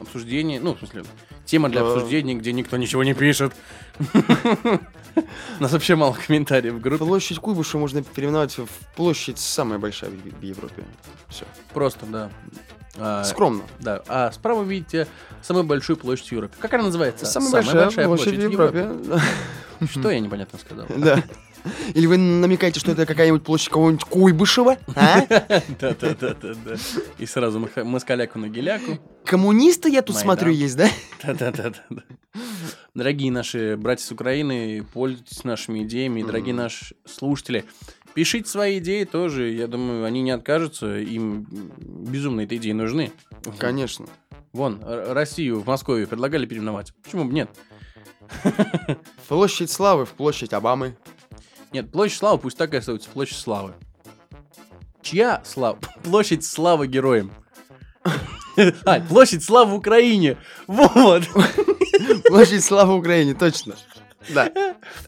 [0.00, 1.04] обсуждение, ну, в смысле,
[1.44, 1.92] тема для Да.
[1.92, 3.52] обсуждения, где никто ничего не пишет.
[5.58, 10.10] У нас вообще мало комментариев в группе, Площадь Куйбышева можно переименовать в площадь самая большая
[10.10, 10.84] в Европе.
[11.28, 11.44] Все.
[11.72, 12.30] просто, да.
[12.98, 13.62] А, Скромно.
[13.80, 15.06] Да, а справа видите
[15.42, 16.54] самую большую площадь в Европе.
[16.58, 17.26] Как она называется?
[17.26, 18.90] Самая, большая, площадь в Европе.
[19.90, 20.86] Что я непонятно сказал?
[20.96, 21.22] Да.
[21.94, 24.76] Или вы намекаете, что это какая-нибудь площадь кого-нибудь Куйбышева?
[24.94, 25.26] А?
[25.80, 26.76] Да-да-да-да.
[27.18, 28.98] И сразу москаляку на геляку.
[29.24, 30.88] Коммунисты, я тут смотрю, есть, да?
[31.22, 32.02] Да-да-да-да.
[32.94, 36.22] Дорогие наши братья с Украины, пользуйтесь нашими идеями.
[36.22, 37.64] Дорогие наши слушатели,
[38.14, 39.50] пишите свои идеи тоже.
[39.50, 40.98] Я думаю, они не откажутся.
[40.98, 41.46] Им
[41.78, 43.12] безумно эти идеи нужны.
[43.58, 44.06] Конечно.
[44.52, 46.94] Вон, Россию в Москве предлагали переименовать.
[47.02, 47.50] Почему бы нет?
[49.28, 50.96] Площадь Славы в площадь Обамы.
[51.72, 53.08] Нет, площадь славы пусть так и остается.
[53.10, 53.74] Площадь славы.
[55.02, 55.78] Чья слава?
[56.02, 57.30] Площадь славы героям.
[58.86, 60.38] А, площадь славы Украине.
[60.66, 61.24] Вот.
[62.24, 63.74] Площадь Славы Украине, точно.
[64.30, 64.50] Да.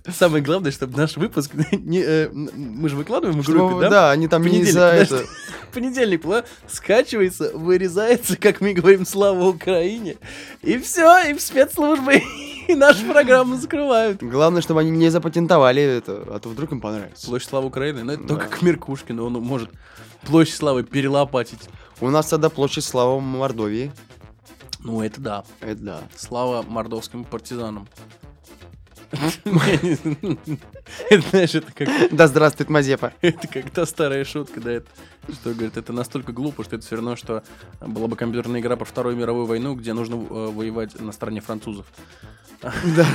[0.07, 3.88] Самое главное, чтобы наш выпуск не, э, мы же выкладываем в Чтобы- группе, да?
[3.90, 5.25] да, они там не за это.
[5.73, 10.16] Понедельник, пла- скачивается, вырезается, как мы говорим, слава Украине.
[10.62, 12.23] И все, и в спецслужбы,
[12.73, 14.23] и нашу программу закрывают.
[14.23, 17.27] Главное, чтобы они не запатентовали это, а то вдруг им понравится.
[17.27, 18.29] Площадь славы Украины, ну это Да.
[18.29, 19.71] только к Меркушкину, он может
[20.23, 21.69] площадь славы перелопатить.
[22.01, 23.91] У нас тогда площадь Славы Мордовии.
[24.81, 25.45] Ну это да.
[25.61, 26.01] Это да.
[26.15, 27.89] Слава мордовским партизанам.
[31.11, 33.12] Это, знаешь, это как, Да здравствует Мазепа.
[33.21, 34.88] это как та старая шутка, да, это,
[35.33, 37.42] что, говорит, это настолько глупо, что это все равно, что
[37.81, 41.87] была бы компьютерная игра про Вторую мировую войну, где нужно э, воевать на стороне французов.
[42.61, 43.07] Да.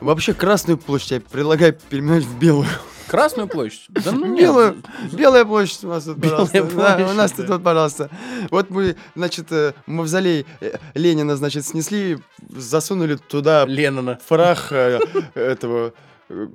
[0.00, 2.68] Вообще Красную площадь я предлагаю переименовать в Белую.
[3.06, 3.84] Красную площадь?
[3.88, 4.40] Да ну нет.
[4.42, 6.76] Белую, белая площадь у нас тут, Белая пожалуйста.
[6.76, 7.36] Да, у площадь, нас да.
[7.36, 8.10] тут, вот, пожалуйста.
[8.50, 14.18] Вот мы, значит, э, мавзолей э, Ленина, значит, снесли, засунули туда Леннона.
[14.28, 15.00] прах э,
[15.34, 15.92] этого...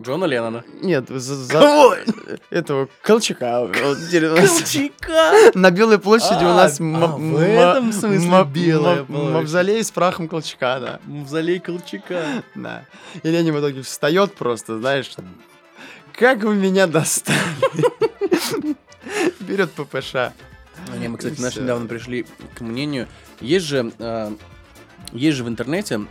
[0.02, 0.64] Джона Леннона.
[0.82, 1.98] Нет, за- за-
[2.50, 3.68] этого Колчака.
[3.72, 5.52] Колчака!
[5.54, 9.34] На Белой площади у А, нас а, в этом смысле Белая площадь.
[9.34, 11.00] Мавзолей с прахом Колчака, да.
[11.06, 12.44] Мавзолей Колчака.
[12.56, 12.86] Да.
[13.22, 15.12] И Ленин в итоге встает просто, знаешь,
[16.18, 17.38] как вы меня достали.
[19.40, 20.34] Берет ППШ.
[20.98, 21.62] Не, мы, кстати, И наш всё.
[21.64, 22.26] недавно пришли
[22.56, 23.08] к мнению.
[23.42, 24.32] Есть же, э,
[25.12, 26.02] есть же в интернете,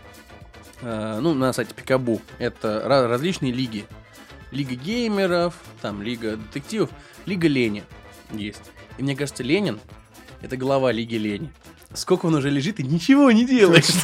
[0.81, 3.85] э, ну, на сайте Пикабу, это ра- различные лиги.
[4.51, 6.91] Лига геймеров, там, лига детективов,
[7.27, 7.85] лига лени
[8.33, 8.63] есть.
[8.99, 9.79] И мне кажется, Ленин—
[10.41, 11.51] это глава лиги лени.
[11.95, 13.87] Сколько он уже лежит и ничего не делает.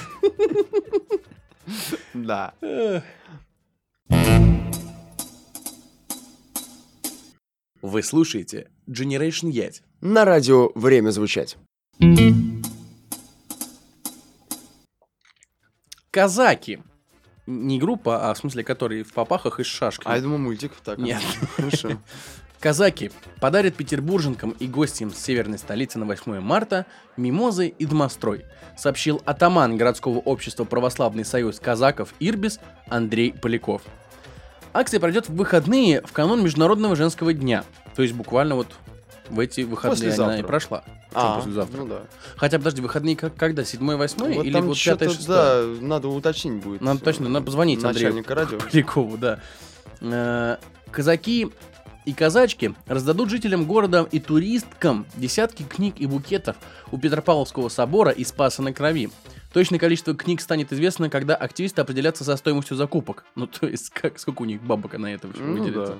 [2.14, 2.52] Да.
[7.82, 9.82] Вы слушаете Generation Ять.
[10.00, 11.56] На радио время звучать.
[16.12, 16.78] Казаки.
[17.48, 20.14] Не группа, а в смысле, которые в попахах и с шашками.
[20.14, 20.98] А я думаю, мультик так.
[20.98, 21.20] Нет.
[21.56, 21.98] Хорошо.
[22.60, 28.44] Казаки подарят петербурженкам и гостям северной столицы на 8 марта мимозы и домострой,
[28.78, 33.82] сообщил атаман городского общества «Православный союз казаков Ирбис» Андрей Поляков.
[34.72, 38.68] Акция пройдет в выходные в канун Международного женского дня, то есть буквально вот
[39.28, 40.84] в эти выходные она и прошла.
[41.14, 41.76] А, послезавтра?
[41.76, 42.02] ну да.
[42.36, 43.62] Хотя, подожди, выходные как, когда?
[43.62, 46.80] 7-8 Вот или вот 5 что-то, 6 да, надо уточнить будет.
[46.80, 48.58] Надо точно, надо позвонить Андрею радио.
[48.58, 49.40] Полякову, да.
[50.00, 50.56] Э,
[50.90, 51.50] Казаки
[52.04, 56.56] и казачки раздадут жителям города и туристкам десятки книг и букетов
[56.90, 59.10] у Петропавловского собора и Спаса на Крови.
[59.52, 63.24] Точное количество книг станет известно, когда активисты определятся со стоимостью закупок.
[63.34, 65.94] Ну, то есть, как, сколько у них бабок на это вообще Ну выделится.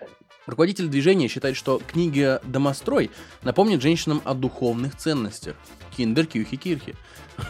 [0.00, 0.06] да.
[0.46, 3.10] Руководитель движения считает, что книга «Домострой»
[3.42, 5.56] напомнит женщинам о духовных ценностях.
[5.94, 6.94] Киндер, кюхи, кирхи.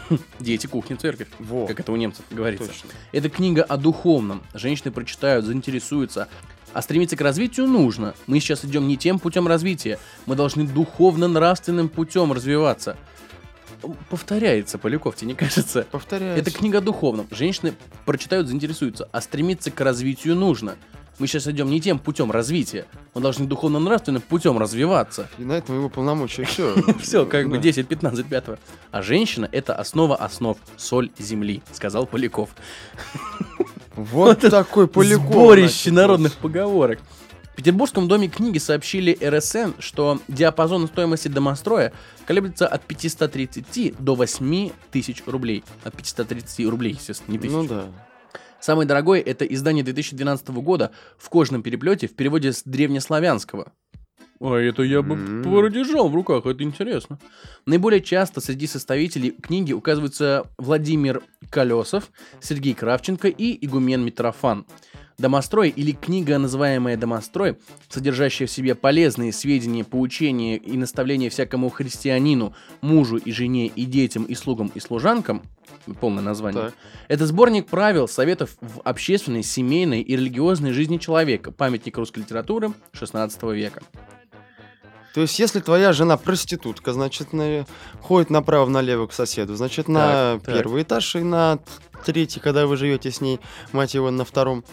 [0.39, 1.27] Дети, кухня, церковь.
[1.39, 1.65] Во.
[1.65, 2.67] Как это у немцев говорится.
[2.67, 2.89] Точно.
[3.13, 4.43] Это книга о духовном.
[4.53, 6.27] Женщины прочитают, заинтересуются.
[6.73, 8.15] А стремиться к развитию нужно.
[8.27, 9.97] Мы сейчас идем не тем путем развития.
[10.25, 12.97] Мы должны духовно-нравственным путем развиваться.
[14.09, 15.85] Повторяется, Поляков, тебе не кажется?
[15.91, 16.39] Повторяюсь.
[16.39, 17.27] Это книга о духовном.
[17.31, 17.73] Женщины
[18.05, 19.07] прочитают, заинтересуются.
[19.11, 20.75] А стремиться к развитию нужно.
[21.19, 22.85] Мы сейчас идем не тем путем развития.
[23.13, 25.27] Мы должны духовно-нравственным путем развиваться.
[25.37, 26.75] И на этом его полномочия все.
[27.01, 28.45] Все, как бы 10, 15, 5.
[28.91, 32.49] А женщина— это основа основ, соль земли, сказал Поляков.
[33.97, 35.25] Вот такой Поляков.
[35.25, 36.99] Сборище народных поговорок.
[37.59, 41.91] В Петербургском доме книги сообщили РСН, что диапазон стоимости домостроя
[42.25, 45.65] колеблется от 530 до 8 тысяч рублей.
[45.83, 47.43] От 530 рублей, естественно, не вот.
[47.43, 47.53] тысяч.
[47.53, 47.87] Ну да.
[48.61, 53.73] Самый дорогой это издание 2012 года в кожном переплете в переводе с древнеславянского.
[54.39, 55.43] Ой, это я бы М.
[55.43, 57.19] продержал в руках, это интересно.
[57.65, 64.65] Наиболее часто среди составителей книги указываются Владимир Колесов, Сергей Кравченко и Игумен Митрофан.
[65.19, 67.57] Домострой или книга, называемая Домострой,
[67.89, 74.23] содержащая в себе полезные сведения, поучения и наставления всякому христианину, мужу и жене и детям
[74.23, 75.43] и слугам и служанкам,
[75.99, 76.73] полное название, Так.
[77.09, 83.43] это сборник правил, советов в общественной, семейной и религиозной жизни человека, памятник русской литературы 16
[83.53, 83.81] века.
[85.13, 87.65] То есть, если твоя жена проститутка, значит, на-
[87.99, 90.55] ходит направо-налево к соседу, значит, на Так, так.
[90.55, 91.59] первый этаж и на
[92.05, 93.39] третий, когда вы живете с ней,
[93.71, 94.63] мать его, на втором,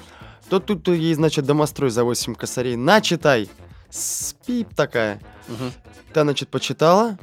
[0.49, 2.77] то тут ей, значит, домострой за 8 косарей.
[2.77, 3.49] Начитай!
[3.91, 5.21] Спип такая.
[5.49, 5.73] Мгм.
[6.13, 7.19] Та, значит, почитала,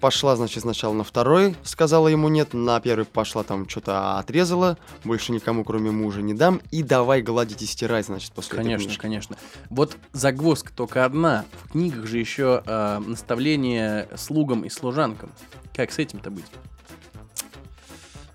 [0.00, 5.32] пошла, значит, сначала на второй, сказала ему нет, на первый пошла там что-то отрезала, больше
[5.32, 9.36] никому, кроме мужа, не дам, и давай гладить и стирать, значит, после Конечно, конечно.
[9.68, 11.44] Вот загвоздка только одна.
[11.64, 15.30] В книгах же еще э, наставление слугам и служанкам.
[15.74, 16.46] Как с этим-то быть?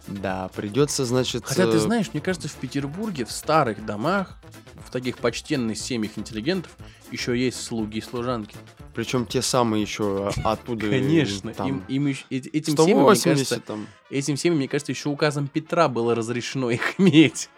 [0.07, 1.45] Да, придется, значит...
[1.45, 4.37] Хотя ты э, знаешь, мне кажется, в Петербурге, в старых домах,
[4.85, 6.71] в таких почтенных семьях интеллигентов,
[7.11, 8.55] еще есть слуги и служанки.
[8.93, 10.89] Причем те самые еще оттуда.
[10.89, 13.87] Конечно, там, им, им этим семьям, мне 180 кажется, там.
[14.09, 17.49] этим семьям, мне кажется, еще указом Петра было разрешено их иметь.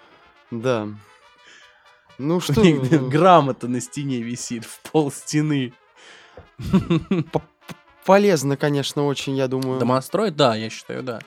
[0.50, 0.88] Да.
[2.18, 5.74] Ну У что, них грамота на стене висит в пол стены.
[8.06, 9.80] полезно, конечно, очень, я думаю.
[9.80, 11.20] Домострой, да, я считаю, да.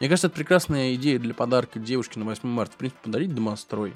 [0.00, 2.74] Мне кажется, это прекрасная идея для подарка девушке на 8 марта.
[2.74, 3.94] В принципе, подарить домострой.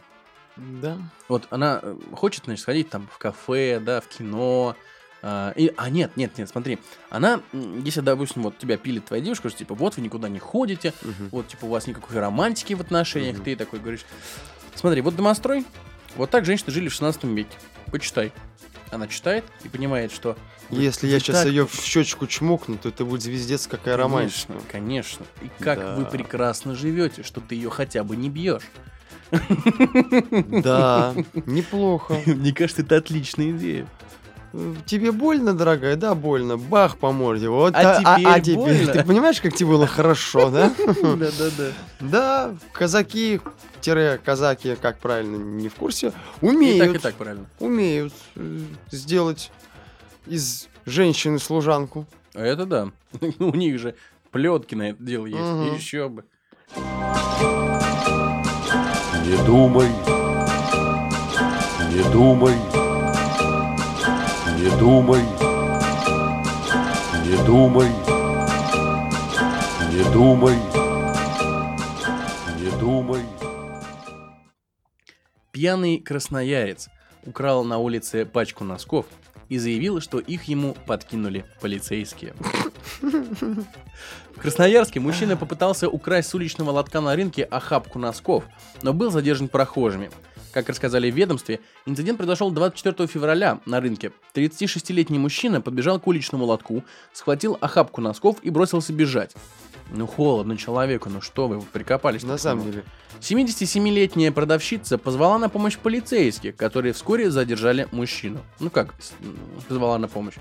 [0.56, 0.98] Да.
[1.28, 4.76] Вот она э, хочет, значит, сходить там в кафе, да, в кино.
[5.22, 6.78] а, и, а нет, нет, нет, смотри.
[7.08, 10.92] Она, если, допустим, вот тебя пилит твоя девушка, что типа, вот вы никуда не ходите,
[11.02, 11.28] Мгм.
[11.30, 13.44] вот, типа, у вас никакой романтики в отношениях, Мгм.
[13.44, 14.04] ты такой говоришь,
[14.74, 15.64] смотри, вот домострой,
[16.16, 17.56] Вот так женщины жили в 16 веке.
[17.90, 18.32] Почитай.
[18.92, 20.36] Она читает и понимает, что...
[20.68, 24.52] Если я сейчас так- ее в щечку чмокну, то это будет звездец какая романтика.
[24.52, 25.26] Конечно, конечно.
[25.40, 25.94] И как Да.
[25.96, 28.62] вы прекрасно живете, что ты ее хотя бы не бьешь.
[29.30, 31.14] Да,
[31.46, 32.20] неплохо.
[32.26, 33.86] Мне кажется, это отличная идея.
[34.84, 35.96] Тебе больно, дорогая?
[35.96, 36.58] Да, больно.
[36.58, 37.48] Бах по морде.
[37.48, 37.74] Вот.
[37.74, 38.92] А теперь больно?
[38.92, 40.72] Ты понимаешь, как тебе было хорошо, да?
[40.86, 41.72] Да-да-да.
[42.00, 43.40] Да, казаки,
[43.80, 47.46] тире казаки, как правильно, не в курсе, И так, умеют, и так правильно.
[47.60, 48.58] умеют э,
[48.90, 49.50] сделать
[50.26, 52.06] из женщины служанку.
[52.34, 52.88] А это да.
[53.38, 53.94] У них же
[54.30, 55.40] плетки на это дело есть.
[55.40, 55.74] Мгм.
[55.74, 56.24] Еще бы.
[59.24, 59.88] Не думай,
[61.90, 62.54] не думай,
[64.62, 65.22] не думай,
[67.26, 67.88] не думай,
[69.90, 70.56] не думай,
[72.60, 73.22] не думай.
[75.50, 76.90] Пьяный красноярец
[77.26, 79.06] украл на улице пачку носков
[79.48, 82.34] и заявил, что их ему подкинули полицейские.
[83.00, 88.44] В Красноярске мужчина попытался украсть с уличного лотка на рынке охапку носков,
[88.82, 90.10] но был задержан прохожими.
[90.52, 94.12] Как рассказали в ведомстве, инцидент произошел 24 февраля на рынке.
[94.34, 99.34] 36-летний мужчина подбежал к уличному лотку, схватил охапку носков и бросился бежать.
[99.90, 102.22] Ну холодно человеку, ну что вы, прикопались.
[102.22, 102.84] На самом деле.
[103.20, 108.40] 77-летняя продавщица позвала на помощь полицейских, которые вскоре задержали мужчину.
[108.60, 108.94] Ну как,
[109.68, 110.34] позвала на помощь?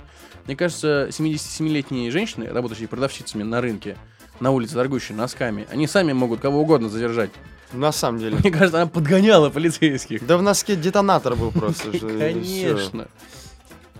[0.46, 3.98] Мне кажется, 77-летние женщины, работающие продавщицами на рынке,
[4.42, 7.30] на улице, торгующие носками, они сами могут кого угодно задержать.
[7.72, 8.36] На самом деле.
[8.36, 10.26] Мне кажется, она подгоняла полицейских.
[10.26, 11.92] Да в носке детонатор был просто.
[12.00, 13.08] Конечно.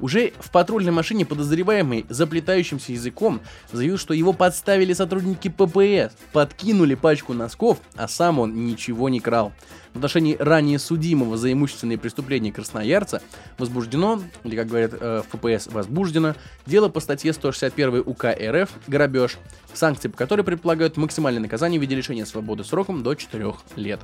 [0.02, 3.40] Уже в патрульной машине подозреваемый заплетающимся языком
[3.72, 9.54] заявил, что его подставили сотрудники ППС, подкинули пачку носков, а сам он ничего не крал.
[9.94, 13.22] В отношении ранее судимого за имущественные преступления красноярца
[13.58, 16.36] возбуждено, или как говорят э, в ППС, возбуждено,
[16.66, 19.38] дело по статье 161 УК РФ «Грабеж»,
[19.74, 24.00] санкции по которой предполагают максимальное наказание в виде лишения свободы сроком до 4 лет.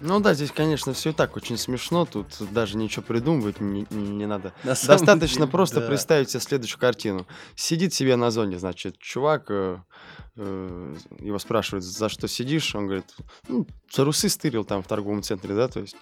[0.00, 2.04] Ну да, здесь, конечно, все и так очень смешно.
[2.04, 4.52] Тут даже ничего придумывать не, не- надо.
[4.64, 5.86] Достаточно деле, просто да.
[5.86, 7.26] представить себе следующую картину.
[7.54, 9.78] Сидит себе на зоне, значит, чувак, э,
[10.36, 13.04] его спрашивают, за что сидишь, он говорит,
[13.46, 15.96] ну, трусы стырил там в торговом центре, да, то есть,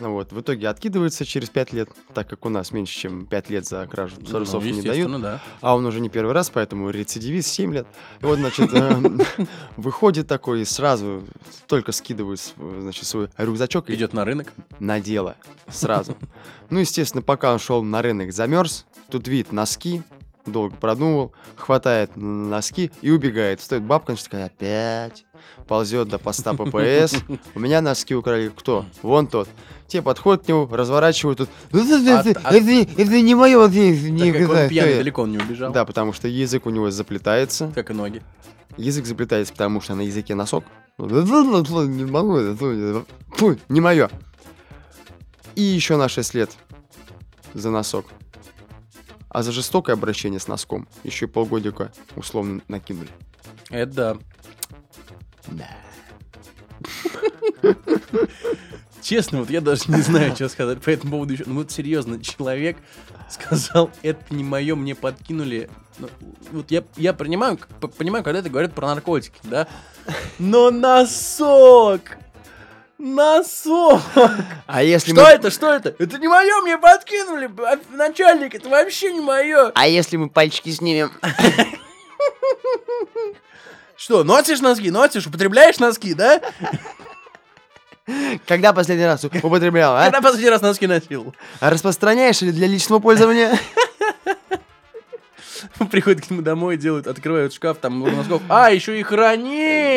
[0.00, 3.50] ну вот, в итоге откидывается через 5 лет, так как у нас меньше, чем 5
[3.50, 5.40] лет за кражу трусов Ну, не дают, да.
[5.60, 7.86] а он уже не первый раз, поэтому рецидивист 7 лет.
[8.20, 9.18] И вот, значит, э,
[9.76, 11.22] выходит такой и сразу
[11.68, 14.52] только скидывает, значит, свой рюкзачок Идет на рынок.
[14.80, 15.36] на дело
[15.68, 16.16] сразу.
[16.70, 18.84] Ну, естественно, пока он шел на рынок, замерз.
[19.10, 20.02] Тут вид носки,
[20.46, 23.60] долго продумывал, хватает носки и убегает.
[23.60, 25.26] Стоит бабка, значит, такая, опять
[25.66, 27.16] ползет до поста ППС.
[27.54, 28.52] У меня носки украли.
[28.54, 28.86] Кто?
[29.02, 29.48] Вон тот.
[29.86, 31.48] Те подходят к нему, разворачивают тут.
[31.72, 32.40] Это
[32.96, 34.96] это не мое, не Так как он пьяный, кто я».
[34.96, 35.72] далеко он не убежал.
[35.72, 37.70] Да, потому что язык у него заплетается.
[37.74, 38.22] Как и ноги.
[38.76, 40.64] Язык заплетается, потому что на языке носок.
[40.98, 42.56] Не могу,
[43.36, 44.10] фу, не мое.
[45.54, 46.50] И еще на 6 лет
[47.54, 48.06] за носок.
[49.36, 53.10] А за жестокое обращение с носком еще полгодика условно накинули.
[53.68, 54.16] Это
[55.48, 55.68] да.
[59.02, 61.44] Честно, вот я даже не знаю, что сказать по этому поводу еще.
[61.46, 62.78] Ну вот серьезно, человек
[63.28, 65.68] сказал, это не мое, мне подкинули.
[65.98, 66.08] Ну,
[66.52, 69.68] вот я, я понимаю, к- п- понимаю, когда это говорят про наркотики, да?
[70.38, 72.16] Но носок!
[72.98, 74.00] Носок!
[74.66, 75.50] А если Что это?
[75.50, 75.94] Что это?
[75.98, 77.50] Это не мое, мне подкинули!
[77.58, 79.70] а, Начальник, это вообще не мое!
[79.74, 81.12] А если мы пальчики снимем?
[83.96, 84.90] Что, носишь носки?
[84.90, 85.26] Носишь?
[85.26, 86.40] Употребляешь носки, да?
[88.46, 90.04] Когда последний раз употреблял, а?
[90.04, 91.34] Когда последний раз носки носил?
[91.60, 93.58] А распространяешь или для личного пользования?
[95.90, 98.42] Приходят к нему домой, делают, открывают шкаф, там много носков.
[98.48, 99.02] А, еще и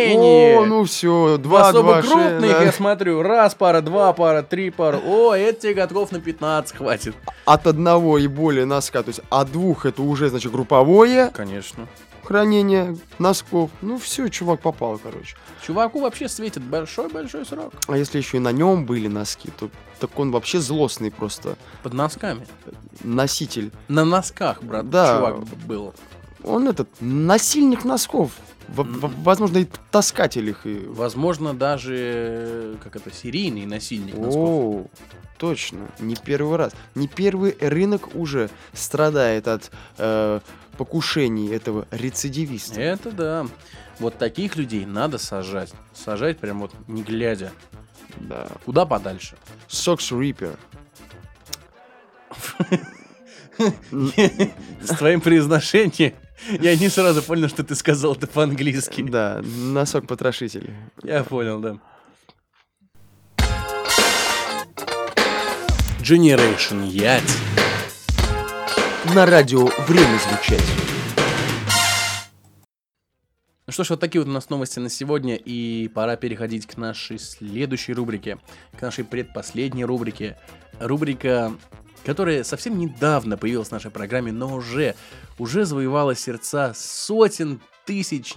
[0.08, 0.60] хранение!
[0.60, 2.64] О, ну все, два, Особо два, шесть, крупных, да.
[2.64, 3.22] я смотрю.
[3.22, 4.98] Раз пара, два пара, три пара.
[4.98, 7.16] О, это тебе годков на 15 хватит.
[7.46, 11.88] От одного и более носка, то есть от двух это уже, значит, групповое Конечно.
[12.24, 13.72] хранение носков.
[13.82, 15.36] Ну все, чувак попал, короче.
[15.66, 17.74] Чуваку вообще светит большой-большой срок.
[17.88, 21.94] А если еще и на нем были носки, то так он вообще злостный просто Под
[21.94, 22.46] носками.
[23.04, 23.72] носитель.
[23.88, 25.18] На носках, брат, Да.
[25.18, 25.94] чувак был.
[26.44, 28.32] Он этот насильник носков.
[28.76, 30.66] Возможно, и таскатель их.
[30.66, 30.80] И...
[30.88, 34.36] Возможно, даже, как это, серийный насильник носков.
[34.36, 34.86] О,
[35.38, 35.88] точно.
[36.00, 36.74] Не первый раз.
[36.96, 40.40] Не первый рынок уже страдает от э,
[40.78, 42.80] покушений этого рецидивиста.
[42.80, 43.48] Это да.
[44.00, 45.74] Вот таких людей надо сажать.
[45.94, 47.52] Сажать прям вот не глядя.
[48.17, 48.48] Да.
[48.65, 49.36] Куда подальше.
[49.67, 50.58] Сокс Риппер.
[54.82, 56.13] С твоим произношением
[56.60, 59.02] я не сразу понял, что ты сказал это по-английски.
[59.04, 60.71] Да, носок потрошитель.
[61.04, 61.77] Я понял, да.
[66.02, 67.29] Generation Yacht.
[69.13, 70.63] На радио время звучать.
[73.67, 76.77] Ну что ж, вот такие вот у нас новости на сегодня, и пора переходить к
[76.77, 78.40] нашей следующей рубрике,
[78.75, 80.37] к нашей предпоследней рубрике.
[80.79, 81.54] Рубрика,
[82.06, 84.95] которая совсем недавно появилась в нашей программе, но уже,
[85.37, 88.35] уже завоевала сердца сотен тысяч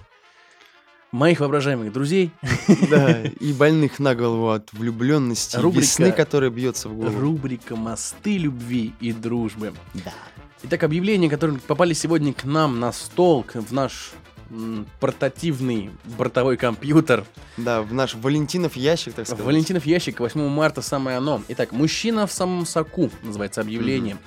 [1.11, 2.31] моих воображаемых друзей.
[2.89, 7.19] Да, и больных на голову от влюбленности, Рубрика- весны, которая бьется в голову.
[7.19, 9.73] Рубрика «Мосты любви и дружбы».
[9.93, 10.13] Да.
[10.63, 14.11] Итак, объявления, которые попали сегодня к нам на стол, в наш
[14.99, 17.25] портативный бортовой компьютер.
[17.57, 19.45] Да, в наш Валентинов ящик, так сказать.
[19.45, 21.41] Валентинов ящик, 8 марта самое оно.
[21.49, 24.17] Итак, мужчина в самом соку, называется объявление.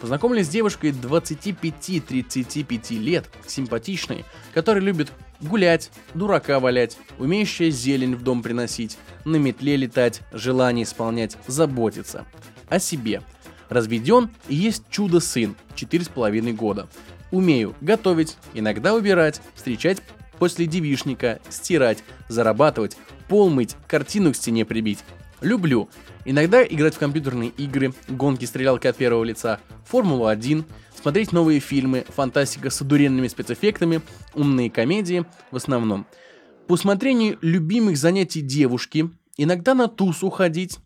[0.00, 5.10] Познакомились с девушкой 25-35 лет, симпатичной, которая любит
[5.40, 12.26] гулять, дурака валять, умеющая зелень в дом приносить, на метле летать, желание исполнять, заботиться.
[12.68, 13.22] О себе.
[13.68, 16.88] Разведен и есть чудо-сын, 4,5 года.
[17.30, 19.98] Умею готовить, иногда убирать, встречать
[20.38, 22.96] после девишника, стирать, зарабатывать,
[23.28, 25.00] пол мыть, картину к стене прибить.
[25.40, 25.88] Люблю.
[26.24, 30.64] Иногда играть в компьютерные игры, гонки-стрелялки от первого лица, Формулу-1,
[31.00, 34.00] смотреть новые фильмы, фантастика с одуренными спецэффектами,
[34.34, 36.06] умные комедии в основном.
[36.66, 40.78] По усмотрению любимых занятий девушки, иногда на тусу ходить,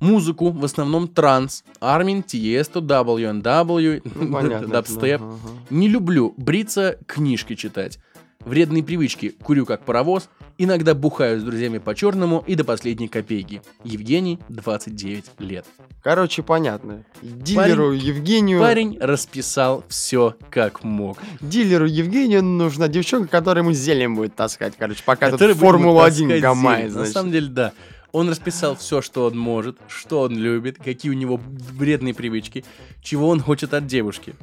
[0.00, 5.22] музыку, в основном транс, Армин, Тиесто, WNW, Ну, дабстеп.
[5.22, 5.36] Ага.
[5.70, 7.98] Не люблю бриться, книжки читать.
[8.40, 9.34] Вредные привычки.
[9.42, 10.28] Курю как паровоз.
[10.58, 13.60] Иногда бухаю с друзьями по черному и до последней копейки.
[13.84, 15.66] Евгений, 29 лет.
[16.02, 17.04] Короче, понятно.
[17.20, 18.60] Дилеру Евгению...
[18.60, 21.18] Парень расписал все как мог.
[21.40, 25.72] Дилеру Евгению нужна девчонка, которая ему зелень будет таскать, короче, пока Который тут будет ему
[25.72, 26.94] Формулу-1 таскать гамает.
[26.94, 27.72] На самом деле, да.
[28.16, 32.64] Он расписал все, что он может, что он любит, какие у него вредные привычки,
[33.02, 34.34] чего он хочет от девушки.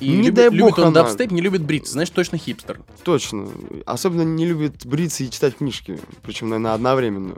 [0.00, 2.82] И Не любит, дай любит бог он она- дабстеп, не любит бриться, значит точно хипстер.
[3.02, 3.48] Точно.
[3.86, 5.98] Особенно не любит бриться и читать книжки.
[6.22, 7.36] Причем, наверное, одновременно.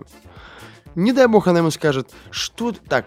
[0.96, 2.72] Не дай бог она ему скажет, что...
[2.88, 3.06] Так,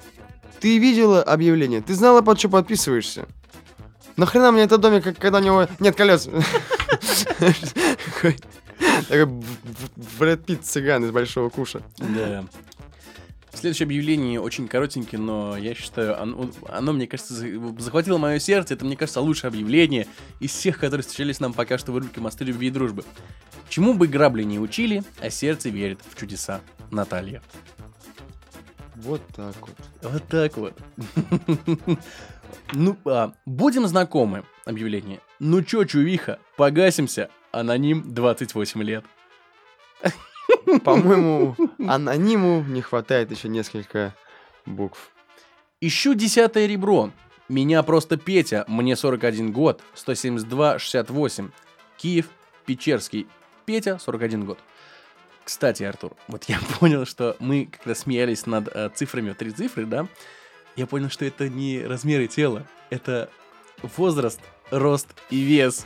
[0.61, 1.81] ты видела объявление?
[1.81, 3.27] Ты знала, под что подписываешься?
[4.15, 6.29] Нахрена мне этот домик, когда у него нет колес?
[9.07, 9.43] Такой
[10.19, 11.81] Брэд Питт цыган из Большого Куша.
[11.97, 12.45] Да.
[13.53, 18.73] Следующее объявление очень коротенькое, но я считаю, оно, оно, мне кажется, за- захватило мое сердце.
[18.73, 20.07] Это, мне кажется, лучшее объявление
[20.41, 23.05] из всех, которые встречались нам пока что в рубрике «Мосты любви и дружбы».
[23.69, 26.61] Чему бы грабли не учили, а сердце верит в чудеса.
[26.91, 27.41] Наталья.
[28.95, 29.75] Вот так вот.
[30.01, 30.73] Вот так вот.
[32.73, 35.19] Ну, а, будем знакомы, объявление.
[35.39, 37.29] Ну чё, чувиха, погасимся.
[37.55, 39.05] Аноним 28 лет.
[40.83, 41.55] По-моему,
[41.87, 44.13] анониму не хватает еще несколько
[44.65, 45.11] букв.
[45.79, 47.11] Ищу десятое ребро.
[47.47, 51.51] Меня просто Петя, мне 41 год, 172-68.
[51.95, 52.25] Киев,
[52.65, 53.27] Печерский.
[53.65, 54.59] Петя, 41 год.
[55.45, 60.07] Кстати, Артур, вот я понял, что мы, когда смеялись над э, цифрами, три цифры, да,
[60.75, 63.29] я понял, что это не размеры тела, это
[63.81, 64.41] возраст,
[64.71, 65.85] рост и вес.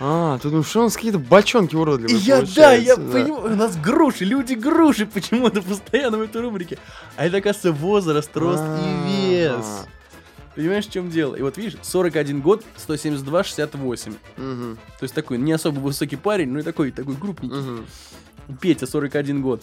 [0.00, 3.56] А, тут ну что у нас какие-то бочонки уродливые я, да, я получаются, понимаю, у
[3.56, 6.78] нас груши, люди груши почему-то постоянно в этой рубрике.
[7.16, 9.86] А это, оказывается, возраст, рост и вес.
[10.56, 11.34] Понимаешь, в чем дело?
[11.34, 14.14] И вот видишь, 41 год, 172, 68.
[14.36, 17.58] Мгм, То есть такой не особо высокий парень, но и такой, такой крупненький.
[17.58, 17.86] мгм.
[18.60, 19.62] Петя, 41 год.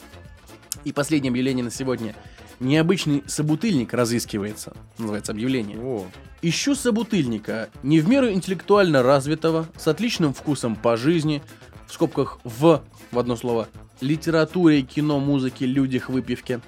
[0.83, 2.15] И последнее объявление на сегодня.
[2.61, 4.73] Необычный собутыльник разыскивается.
[4.99, 5.79] Называется объявление.
[5.79, 6.05] О,
[6.43, 11.41] Ищу собутыльника, не в меру интеллектуально развитого, с отличным вкусом по жизни,
[11.87, 13.67] в скобках в, в одно слово,
[13.99, 16.61] литературе, кино, музыке, людях, выпивке,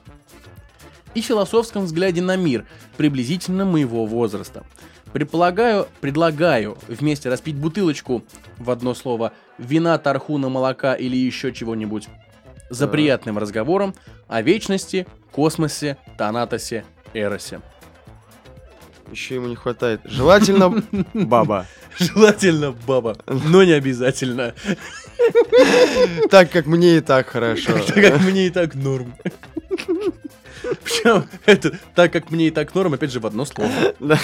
[1.13, 2.65] и философском взгляде на мир,
[2.97, 4.65] приблизительно моего возраста.
[5.11, 8.23] Предполагаю, предлагаю вместе распить бутылочку,
[8.57, 12.09] в одно слово, вина, тархуна, молока или еще чего-нибудь,
[12.73, 13.93] за приятным разговором
[14.27, 17.61] о вечности, космосе, Танатосе, Эросе.
[19.11, 20.01] еще ему не хватает.
[20.05, 20.69] Желательно
[21.13, 21.67] баба.
[21.99, 24.53] Желательно баба, но не обязательно.
[26.31, 27.73] Так как мне и так хорошо.
[27.85, 29.13] Так как мне и так норм.
[30.83, 33.69] Причем это так как мне и так норм, опять же, в одно слово.
[33.99, 34.19] Да.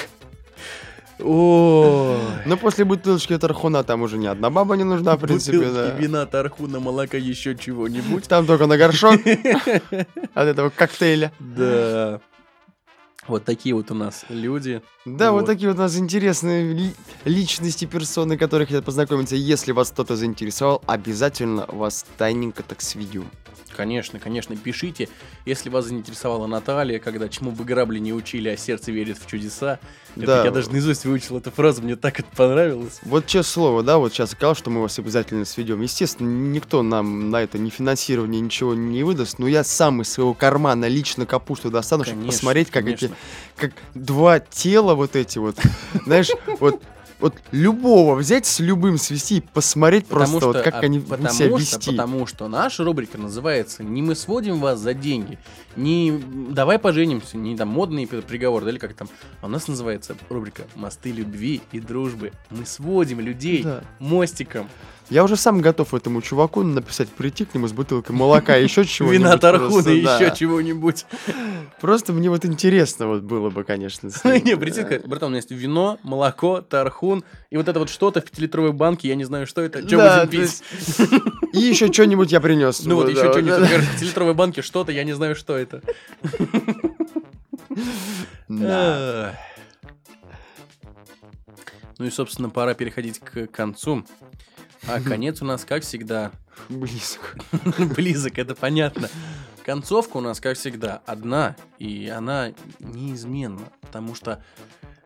[1.19, 5.89] Но после бутылочки тархуна там уже ни одна баба не нужна, в принципе, да.
[5.91, 8.27] вина, тархуна, молока, еще чего-нибудь.
[8.27, 9.15] Там только на горшок
[10.33, 11.31] от этого коктейля.
[11.39, 12.21] Да.
[13.29, 14.81] Вот такие вот у нас люди.
[15.05, 15.45] Да, вот Вот.
[15.47, 16.93] такие вот у нас интересные ли-
[17.25, 19.35] личности, персоны, которые хотят познакомиться.
[19.35, 23.29] Если вас кто-то заинтересовал, обязательно вас тайненько так сведем.
[23.75, 25.07] Конечно, конечно, пишите.
[25.45, 29.79] Если вас заинтересовала Наталья, когда чему бы грабли не учили, а сердце верит в чудеса.
[30.17, 30.43] Это Да.
[30.45, 32.99] я даже наизусть выучил эту фразу, мне так это понравилось.
[33.03, 35.81] Вот честное слово, да, вот сейчас сказал, что мы вас обязательно сведем.
[35.81, 40.33] Естественно, никто нам на это ни финансирование, ничего не выдаст, но я сам из своего
[40.33, 43.05] кармана лично капусту достану, чтобы Конечно, посмотреть, как конечно.
[43.05, 43.13] эти,
[43.55, 45.57] как два тела вот эти вот,
[46.05, 46.81] знаешь, вот
[47.19, 51.33] вот любого взять с любым свести и посмотреть просто вот как а, они будут потому
[51.35, 51.91] себя что, вести.
[51.91, 55.37] Потому что наша рубрика называется «Не мы сводим вас за деньги»,
[55.75, 59.09] не «Давай поженимся», не там модный приговор, да, или как там.
[59.41, 62.31] А у нас называется рубрика «Мосты любви и дружбы».
[62.49, 63.83] Мы сводим людей Да.
[63.99, 64.69] мостиком.
[65.09, 68.85] Я уже сам готов этому чуваку написать, прийти к нему с бутылкой молока и еще
[68.85, 69.25] чего-нибудь.
[69.25, 71.05] Вина тархуна еще чего-нибудь.
[71.81, 74.09] Просто мне вот интересно вот было бы, конечно.
[74.23, 78.25] Не, прийти братан, у меня есть вино, молоко, тархун, и вот это вот что-то в
[78.25, 80.63] пятилитровой банке, я не знаю, что это, что будем пить?
[81.53, 82.83] И еще что-нибудь я принес.
[82.85, 85.81] Ну вот еще что-нибудь, в пятилитровой банке что-то, я не знаю, что это.
[91.99, 94.05] Ну и, собственно, пора переходить к концу.
[94.87, 96.31] А конец у нас, как всегда,
[96.67, 97.37] Близко.
[97.95, 99.09] близок, это понятно.
[99.65, 104.43] Концовка у нас, как всегда, одна, и она неизменна, потому что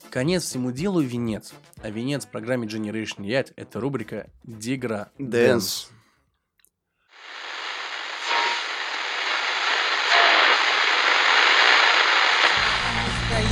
[0.10, 1.54] конец всему делу венец.
[1.82, 5.90] А венец в программе Generation Yacht— это рубрика Дигра Дэнс.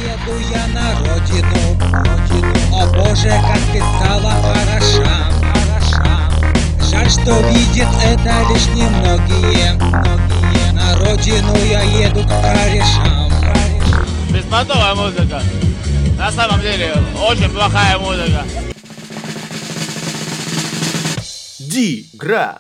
[0.02, 2.76] Еду я на родину, родину.
[2.76, 5.41] О боже, как ты стала хороша.
[6.92, 10.72] Жаль, что видят это лишь немногие, многие.
[10.74, 13.32] На родину я еду к корешам.
[14.30, 15.42] Беспонтовая музыка.
[16.18, 16.94] На самом деле,
[17.30, 18.46] очень плохая музыка.
[21.60, 22.60] Дигра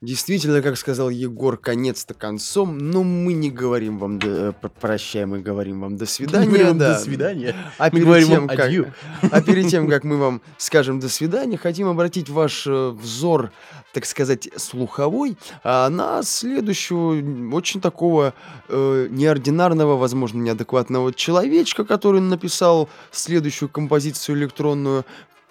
[0.00, 5.40] Действительно, как сказал Егор, конец-то концом, но мы не говорим вам до, э, прощай, мы
[5.40, 6.46] говорим вам до свидания.
[6.48, 6.94] Мы говорим да.
[6.94, 7.56] До свидания.
[7.78, 8.94] А Мы перед, тем, как, адью.
[9.32, 13.50] а перед тем, как мы вам скажем до свидания, хотим обратить ваш э, взор,
[13.92, 18.34] так сказать, слуховой а, на следующего очень такого
[18.68, 25.04] э, неординарного, возможно, неадекватного человечка, который написал следующую композицию электронную.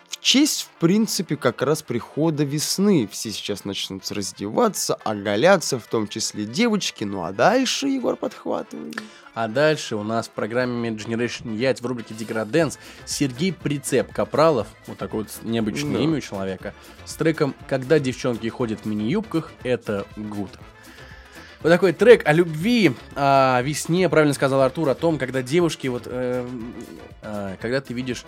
[0.10, 3.08] В честь, в принципе, как раз прихода весны.
[3.12, 7.04] Все сейчас начнут раздеваться, оголяться, в том числе девочки.
[7.04, 9.02] Ну а дальше Егор подхватывает.
[9.34, 14.98] А дальше у нас в программе Generation Yacht в рубрике Деграденс Сергей Прицеп Капралов, вот
[14.98, 16.04] такое вот необычное Да.
[16.04, 16.74] имя у человека,
[17.06, 20.50] с треком «Когда девчонки ходят в мини-юбках, это гуд».
[21.62, 26.04] Вот такой трек о любви, о весне, правильно сказал Артур, о том, когда девушки, вот,
[26.06, 26.48] э,
[27.24, 28.26] э, когда ты видишь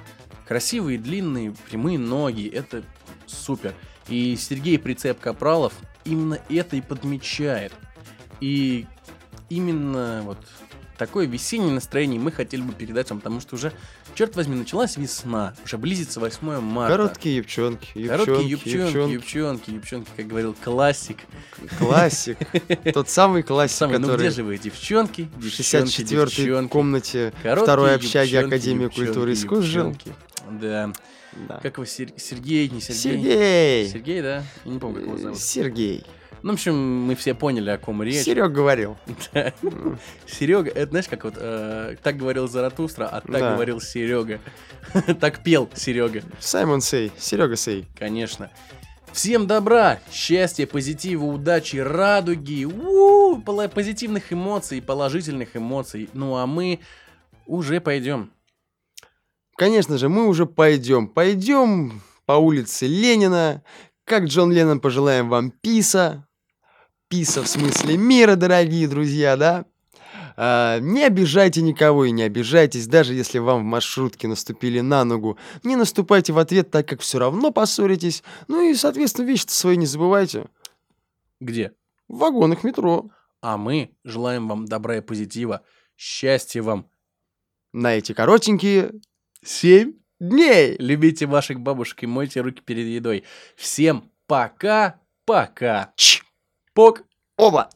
[0.47, 2.83] красивые, длинные, прямые ноги, это
[3.27, 3.75] супер.
[4.07, 5.73] И Сергей Прицеп Капралов
[6.05, 7.71] именно это и подмечает.
[8.39, 8.87] И
[9.49, 10.39] именно вот
[10.97, 13.73] такое весеннее настроение мы хотели бы передать вам, потому что уже,
[14.15, 16.95] черт возьми, началась весна, уже близится 8 марта.
[16.97, 19.11] Короткие юбчонки, Короткие юбчонки, юбчонки, юбчонки.
[19.13, 21.17] юбчонки, юбчонки, как говорил классик.
[21.77, 22.37] Классик.
[22.93, 26.69] Тот самый классик, Самый, ну где который же вы, девчонки, девчонки, 64-й девчонки.
[26.71, 29.87] комнате второй общаги юбчонки, Академии юбчонки, культуры и искусств жил.
[29.87, 30.13] юбчонки.
[30.59, 30.91] Да.
[31.47, 31.59] Да.
[31.61, 33.01] Как его, Сер- Сергей, не Сергей?
[33.21, 33.87] Сергей!
[33.89, 34.43] Сергей, да?
[34.65, 35.39] Я не помню, как его зовут.
[35.39, 36.03] Сергей.
[36.41, 38.23] Ну, в общем, мы все поняли, о ком речь.
[38.23, 38.97] Серег говорил.
[40.27, 44.39] Серега, это знаешь, как вот э, так говорил Заратустра, а так говорил Серега.
[45.19, 47.11] так пел Серега, Саймон Сей.
[47.17, 47.85] Серега Сей.
[47.97, 48.49] конечно.
[49.11, 56.09] Всем добра, счастья, позитива, удачи, радуги, у позитивных эмоций, положительных эмоций.
[56.13, 56.79] Ну а мы
[57.45, 58.31] уже пойдем.
[59.57, 61.07] Конечно же, мы уже пойдем.
[61.07, 63.63] Пойдем по улице Ленина.
[64.05, 66.27] Как Джон Леннон, пожелаем вам писа.
[67.09, 69.65] Писа в смысле мира, дорогие друзья, да?
[70.37, 75.37] А, не обижайте никого и не обижайтесь, даже если вам в маршрутке наступили на ногу.
[75.63, 78.23] Не наступайте в ответ, так как все равно поссоритесь.
[78.47, 80.45] Ну и, соответственно, вещи свои не забывайте.
[81.39, 81.73] Где?
[82.07, 83.09] В вагонах метро.
[83.41, 85.63] А мы желаем вам добра и позитива,
[85.97, 86.91] счастья вам.
[87.73, 88.93] На эти коротенькие
[89.43, 89.93] Семь.
[90.19, 90.75] дней.
[90.77, 93.23] Любите ваших бабушек и мойте руки перед едой.
[93.55, 95.91] Всем пока-пока.
[95.95, 96.21] Ч.
[96.79, 97.03] Чпок.
[97.35, 97.69] Оба.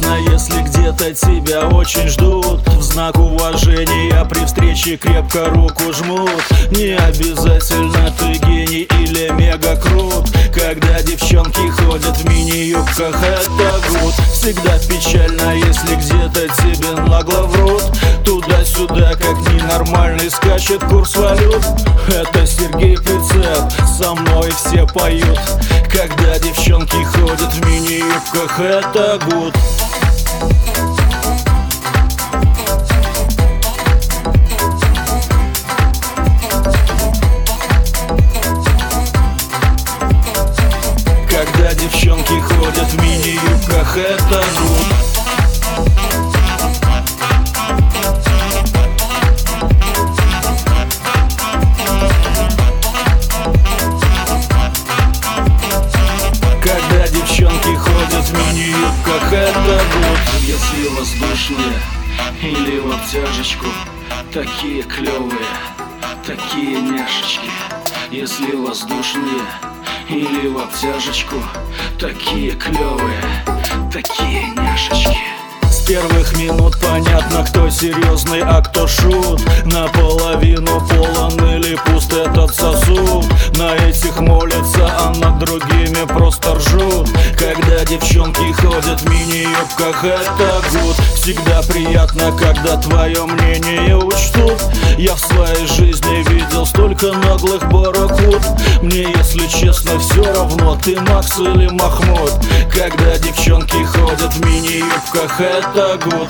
[0.00, 2.66] Приятно, если где-то тебя очень ждут.
[2.66, 6.30] В знак уважения при встрече крепко руку жмут.
[6.70, 10.28] Не обязательно ты гений или мега крут.
[10.54, 14.14] Когда девчонки ходят в мини-юбках, это гуд.
[14.32, 17.82] Всегда печально, если где-то тебе нагло врут.
[18.24, 21.64] Туда-сюда, как ненормальный, скачет курс валют.
[22.08, 25.38] Это Сергей Прицеп, со мной все поют.
[25.92, 29.54] Когда девчонки ходят в мини-юбках, это гуд
[42.70, 44.86] ходят в мини-юбках, это гуд
[56.62, 61.80] Когда девчонки ходят в мини-юбках, это гуд Если воздушные
[62.42, 63.66] или в обтяжечку
[64.32, 65.48] Такие клевые,
[66.24, 67.50] такие няшечки.
[68.12, 69.42] Если воздушные
[70.10, 71.36] или в обтяжечку
[71.98, 73.22] Такие клевые,
[73.92, 75.39] такие няшечки
[75.86, 79.40] первых минут понятно, кто серьезный, а кто шут.
[79.64, 83.24] Наполовину полон или пуст этот сосуд.
[83.56, 87.08] На этих молятся, а над другими просто ржут.
[87.38, 90.96] Когда девчонки ходят в мини-юбках, это гуд.
[91.14, 94.60] Всегда приятно, когда твое мнение учтут.
[94.98, 98.42] Я в своей жизни видел столько наглых барракуд
[98.82, 102.32] Мне, если честно, все равно, ты Макс или Махмуд.
[102.72, 105.40] Когда девчонки ходят в мини-юбках,
[105.80, 106.28] это гуд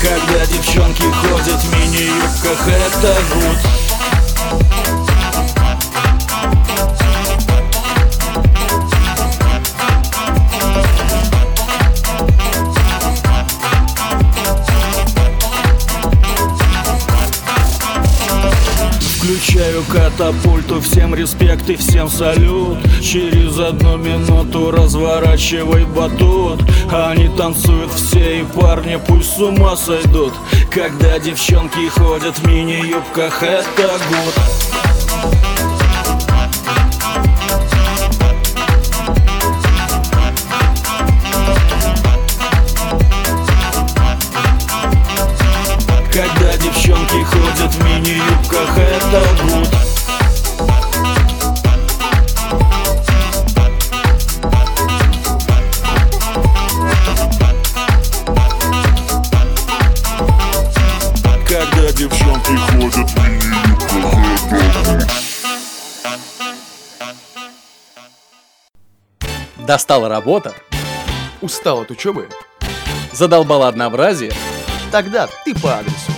[0.00, 3.93] Когда девчонки ходят в мини-юбках, это гуд
[19.24, 22.76] Включаю катапульту, всем респект и всем салют.
[23.00, 26.60] Через одну минуту разворачивай батут.
[26.92, 30.34] Они танцуют все и парни пусть с ума сойдут.
[30.70, 35.53] Когда девчонки ходят в мини-юбках, это гуд
[61.94, 65.06] девчонки ходят в гуд
[69.66, 70.54] Достала работа,
[71.40, 72.28] Устал от учебы?
[73.12, 74.32] задолбала однообразие.
[74.90, 76.13] Тогда ты по адресу.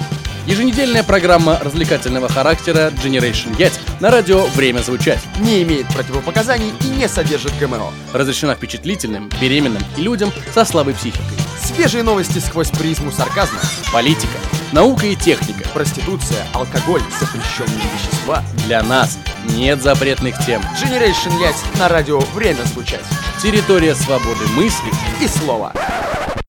[0.46, 5.18] Еженедельная программа развлекательного характера Generation Yacht на радио «Время звучать».
[5.40, 7.92] Не имеет противопоказаний и не содержит ГМО.
[8.12, 11.36] Разрешена впечатлительным, беременным и людям со слабой психикой.
[11.60, 13.58] Свежие новости сквозь призму сарказма.
[13.92, 14.38] Политика,
[14.70, 15.68] наука и техника.
[15.74, 18.44] Проституция, алкоголь, запрещенные вещества.
[18.66, 19.18] Для нас
[19.56, 20.62] нет запретных тем.
[20.80, 23.04] Generation Yacht на радио «Время звучать».
[23.42, 25.72] Территория свободы мысли И слово.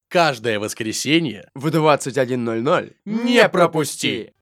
[0.09, 4.33] Каждое воскресенье В 21.00 не пропусти!